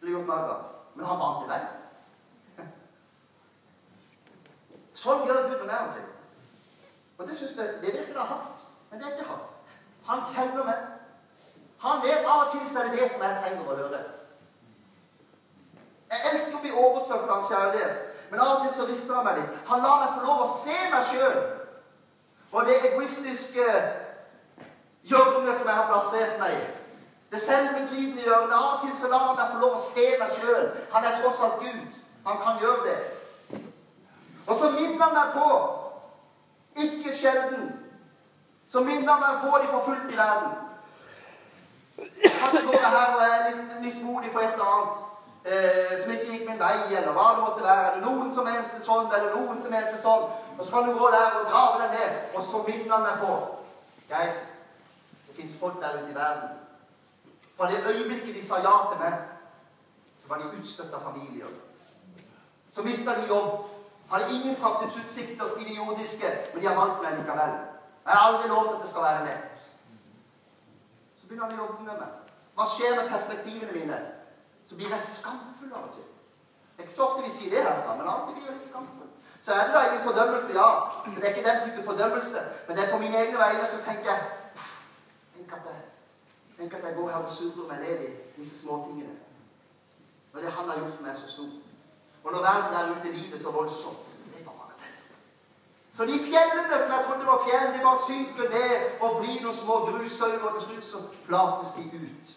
[0.00, 0.62] Ble gjort narr av.
[0.94, 1.60] Men han vant i vei.
[4.96, 6.08] Sånn gjør Gud med meg av og til.
[7.20, 8.64] Og det, synes jeg, det virker da hardt.
[8.88, 9.60] Men det er ikke hardt.
[10.08, 10.88] Han kjenner meg.
[11.80, 14.00] Han vet av og til så er det det som jeg trenger å høre.
[16.10, 19.26] Jeg elsker å bli oversvømt av hans kjærlighet, men av og til så rister han
[19.28, 19.56] meg litt.
[19.70, 21.40] Han lar meg få lov å se meg sjøl
[22.50, 23.66] og det egoistiske
[25.06, 26.62] hjørnet som jeg har plassert meg i.
[27.30, 28.54] Det selvbeglidende hjørnet.
[28.56, 30.70] Av og til så lar han meg få lov å se meg sjøl.
[30.94, 32.00] Han er tross alt Gud.
[32.26, 33.60] Han kan gjøre det.
[34.46, 35.50] Og så minner han meg på,
[36.84, 37.70] ikke sjelden,
[38.68, 40.69] så minner han meg på de forfulgte i verden.
[42.40, 45.00] Kanskje går jeg her og er litt mismodig for et eller annet
[45.44, 47.92] eh, som ikke gikk min vei, eller hva det måtte være.
[47.92, 50.28] Eller noen som mente sånn, eller noen som mente sånn.
[50.56, 53.24] Og så kan du gå der og grave deg ned, og så minner han deg
[53.24, 53.34] på
[54.10, 54.32] Geir,
[55.28, 56.56] det fins folk der ute i verden.
[57.56, 59.20] Fra det øyeblikket de sa ja til meg,
[60.18, 61.52] så var de utstøtt av familier.
[62.74, 63.68] Så mista de jobb.
[64.10, 67.52] Hadde ingen framtidsutsikter i det jordiske, men de har valgt meg likevel.
[68.06, 69.60] Jeg har aldri lovt at det skal være lett
[71.30, 72.34] begynner han å jobbe med meg.
[72.58, 73.98] Hva skjer med perspektivene mine?
[74.66, 76.08] Så blir jeg skamfull av og til.
[76.74, 78.58] Det er ikke så ofte vi sier det herfra, men av og til blir jeg
[78.58, 79.08] litt skamfull.
[79.40, 80.68] Så er det da ingen fordømmelse, ja.
[81.06, 82.42] Det er ikke den type fordømmelse.
[82.66, 84.28] Men det er på mine egne vegne så tenker jeg
[85.40, 85.84] Tenk at jeg,
[86.58, 89.14] tenk at jeg går her og surrer meg ned i disse småtingene.
[90.34, 91.78] Og det han har gjort for meg, så stort.
[92.24, 94.59] Og når verden der ute lider så voldsomt det er bare
[95.92, 99.56] så de fjellene som jeg trodde var fjell, de bare synker ned og blir noen
[99.56, 102.30] små grushauger, og til slutt så flates de ut.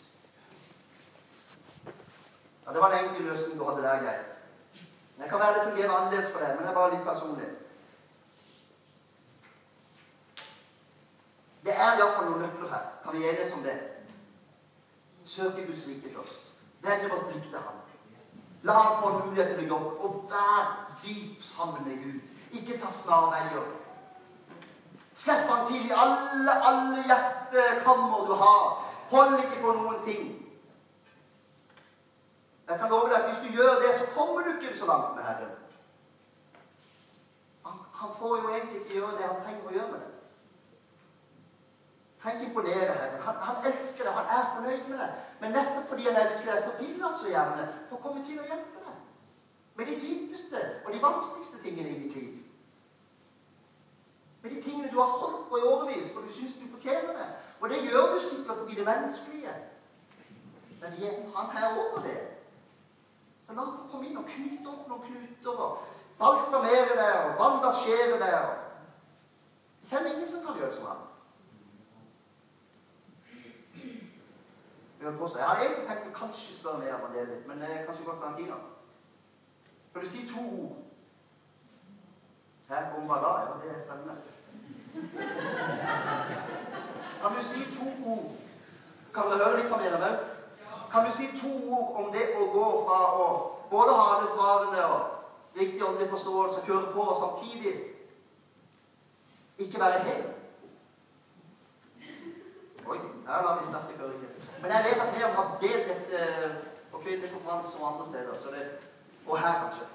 [2.66, 4.24] Ja, Det var en enkel løsning du hadde der, Geir.
[5.18, 7.50] Det kan være det fungerer annerledes for deg, men det er bare litt personlig.
[11.66, 12.88] Det er iallfall noen nøkler her.
[13.04, 13.78] Kan vi enes om det?
[15.24, 16.50] Søke Guds rike først.
[16.82, 17.80] Vende vårt blikk til Han.
[18.64, 20.74] La Han få en mulighet til å jobbe, og vær
[21.06, 22.33] dyp sammen med Gud.
[22.54, 23.66] Ikke ta snarveier.
[25.14, 28.64] Slipp han til i alle, alle hjertekammer du har.
[29.12, 30.24] Hold ikke på noen ting.
[32.70, 35.16] Jeg kan love deg at hvis du gjør det, så kommer du ikke så langt
[35.16, 35.52] med Herren.
[37.66, 40.12] Han, han får jo egentlig ikke gjøre det han trenger å gjøre med det.
[42.24, 43.22] Trenger imponere Herren.
[43.28, 45.20] Han, han, elsker deg, han er fornøyd med deg.
[45.42, 48.48] Men nettopp fordi han elsker deg, så vil han så gjerne få komme til å
[48.48, 48.98] hjelpe deg.
[49.76, 52.43] Med de dypeste og de vanskeligste tingene i ditt liv.
[54.44, 57.28] Med de tingene du har holdt på i årevis, for du syns du fortjener det.
[57.60, 59.54] Og det gjør du sikkert fordi det menneskelige.
[60.82, 60.92] Men
[61.36, 62.20] han er over det.
[63.48, 65.80] Så la ham komme inn og knyte opp noen knuter og
[66.20, 68.34] balsamere det og bandasjere det.
[69.82, 71.02] Jeg kjenner ingen som kan gjøre det som han.
[75.04, 78.24] Jeg har egentlig tenkt å kanskje spørre mer om det men det er kanskje godt
[78.38, 78.52] tid
[79.92, 80.83] For du si to ord?
[82.74, 83.32] Om hva da?
[83.46, 84.16] Ja, det er spennende.
[87.22, 88.32] Kan du si to ord?
[89.14, 90.16] Kan dere høre litt fra mer òg?
[90.92, 93.28] Kan du si to ord om det å gå fra å
[93.70, 97.74] både ha alle svarene og riktig åndelig forståelse og kjøre på, og samtidig
[99.58, 100.24] ikke være hel?
[102.90, 104.30] Oi, her la vi sterke føringer.
[104.62, 106.54] Men jeg vet at vi har delt dette
[106.92, 108.38] på kvinnekonferanse og andre steder.
[108.42, 108.66] Så det,
[109.28, 109.90] og her, kanskje.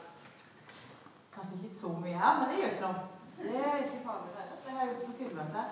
[1.39, 2.95] Kanskje ikke så mye her, men det gjør ikke noe.
[3.39, 4.31] Det er ikke farlig.
[4.37, 5.63] Det, det har jeg gjort på kundemøte.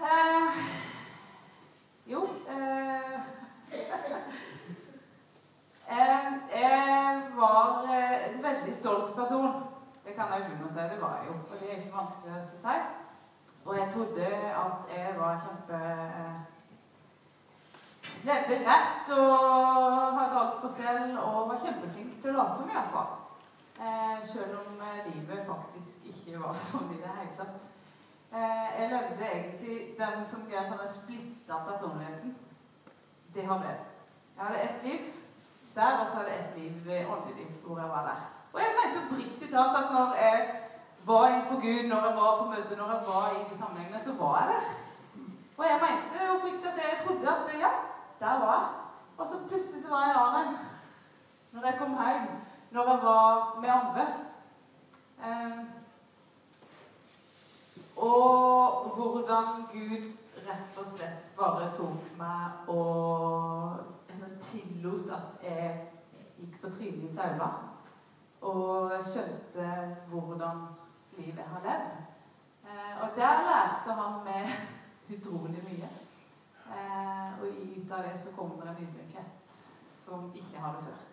[0.00, 0.50] Uh,
[2.06, 2.22] jo
[2.54, 3.20] uh,
[6.60, 7.82] Jeg var
[8.30, 9.62] en veldig stolt person.
[10.04, 10.82] Det kan jeg begynne å si.
[10.94, 11.38] Det var jeg jo.
[11.46, 12.76] Og det er ikke vanskelig å si.
[13.64, 14.34] Og jeg trodde
[14.64, 15.80] at jeg var kjempe
[18.26, 19.40] levde rett og
[20.18, 23.19] hadde alt på stell og var kjempeflink til å late som, iallfall.
[23.80, 27.62] Eh, selv om eh, livet faktisk ikke var sånn i det hele tatt.
[28.28, 32.34] Eh, jeg levde egentlig den som Geir sånn splitta personligheten.
[33.32, 33.86] Det hadde jeg.
[34.34, 35.06] Jeg hadde ett liv
[35.78, 38.26] der, og så hadde jeg ett liv åndeliv, hvor jeg var der.
[38.52, 40.44] Og jeg mente oppriktig talt at når jeg
[41.08, 44.12] var innenfor Gud, når jeg var på møte, når jeg var i de sammenhengene, så
[44.20, 44.68] var jeg der.
[45.56, 47.72] Og jeg mente oppriktig at jeg trodde at ja,
[48.20, 48.68] der var jeg.
[49.16, 50.62] Og så plutselig så var jeg en annen
[51.52, 52.30] når jeg kom hjem.
[52.70, 54.06] Når jeg var med andre.
[55.20, 55.68] Um,
[57.96, 60.12] og hvordan Gud
[60.46, 63.76] rett og slett bare tok meg og
[64.40, 65.88] tillot at jeg
[66.38, 67.50] gikk på i saula.
[68.40, 69.66] Og skjønte
[70.08, 70.62] hvordan
[71.18, 71.98] livet har levd.
[72.64, 74.54] Uh, og der lærte han meg
[75.18, 75.90] utrolig mye.
[76.70, 79.54] Eh, og ut av det så kommer en ydmykhet
[79.90, 81.09] som ikke har det før.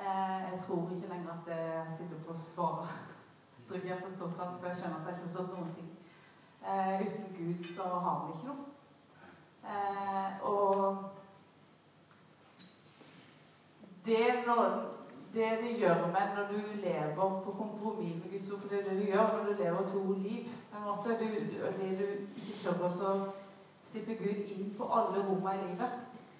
[0.00, 2.88] Eh, jeg tror ikke lenger at jeg sitter og svaret.
[3.58, 5.52] Jeg tror ikke jeg har forstått alt, for jeg skjønner at jeg ikke har forstått
[5.58, 5.90] noen ting.
[6.68, 8.64] Eh, uten Gud så har vi ikke noe.
[9.72, 10.96] Eh, og
[14.04, 14.64] det, når,
[15.34, 18.88] det det gjør med når du lever på kompromiss med Guds ord For det er
[18.88, 20.46] det du gjør når du lever to liv.
[20.72, 21.26] på en måte, du,
[21.78, 22.90] Det du ikke tør å
[23.84, 25.90] slipper Gud inn på alle rommene i livet,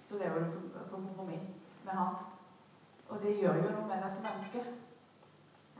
[0.02, 1.48] så lever du for, for kompromiss
[1.84, 2.14] med Han.
[3.10, 4.64] Og det gjør jo noe med deg som menneske.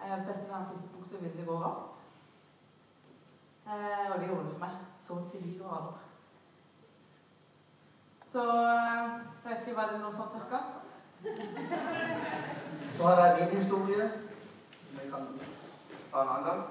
[0.01, 2.01] Eh, på et eller annet tidspunkt så vil det gå galt.
[3.67, 4.77] Eh, og det gjorde det for meg.
[4.95, 5.99] Så til de grader.
[8.27, 10.61] Så eh, vet ikke, var det noe sånn cirka?
[12.97, 14.11] så har jeg min historie,
[14.87, 15.33] som jeg kan
[16.13, 16.63] ta en annen gang.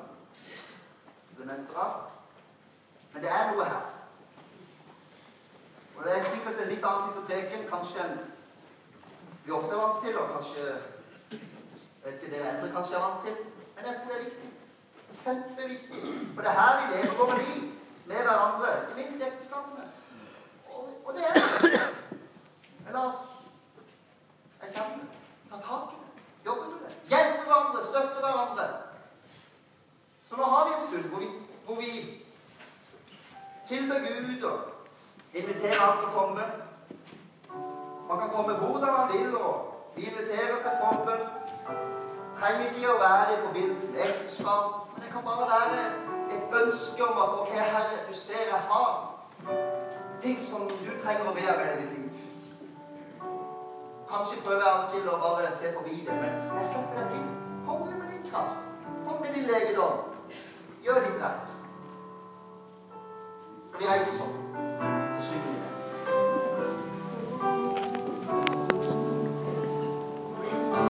[3.14, 3.88] Men det er noe her.
[5.98, 8.20] Og Det er sikkert en litt annen type preken kanskje enn
[9.50, 10.64] vi ofte er vant til, og kanskje
[12.10, 13.38] ikke dere eldre kanskje er vant til.
[13.76, 14.50] Men jeg tror det er viktig.
[15.08, 16.02] Det er Kjempeviktig.
[16.36, 17.64] For det er her vi lever våre liv
[18.12, 18.70] med hverandre.
[18.82, 19.88] Ikke minst ekteskapene.
[20.70, 21.82] Og, og det er det.
[22.84, 23.24] Men la oss
[24.62, 25.10] erkjenne
[25.50, 26.14] ta tak i det,
[26.46, 26.94] jobbe med det.
[27.10, 28.70] Hjelpe hverandre, støtte hverandre.
[30.30, 31.34] Så nå har vi en stund hvor vi,
[31.66, 31.92] hvor vi
[33.68, 34.60] tilber Gud og
[35.34, 36.52] inviterer han til å komme.
[38.10, 39.54] Man kan komme hvordan man vil, og
[39.96, 41.26] vi inviterer til forbønn.
[42.40, 45.84] Trenger ikke å være i forbindelse med ekteskap, men det kan bare være
[46.34, 48.90] et ønske om at OK, Herre, du ser jeg har
[50.22, 52.26] ting som du trenger å bearbeide i ditt liv.
[54.10, 57.26] Kanskje prøve av og til å bare se forbi det, men jeg slipper deg til.
[57.68, 58.72] Kom med din kraft.
[59.06, 60.06] Kom med din legedom.
[60.84, 61.58] Gjør ditt verk.
[63.70, 64.89] Skal vi reise sånn?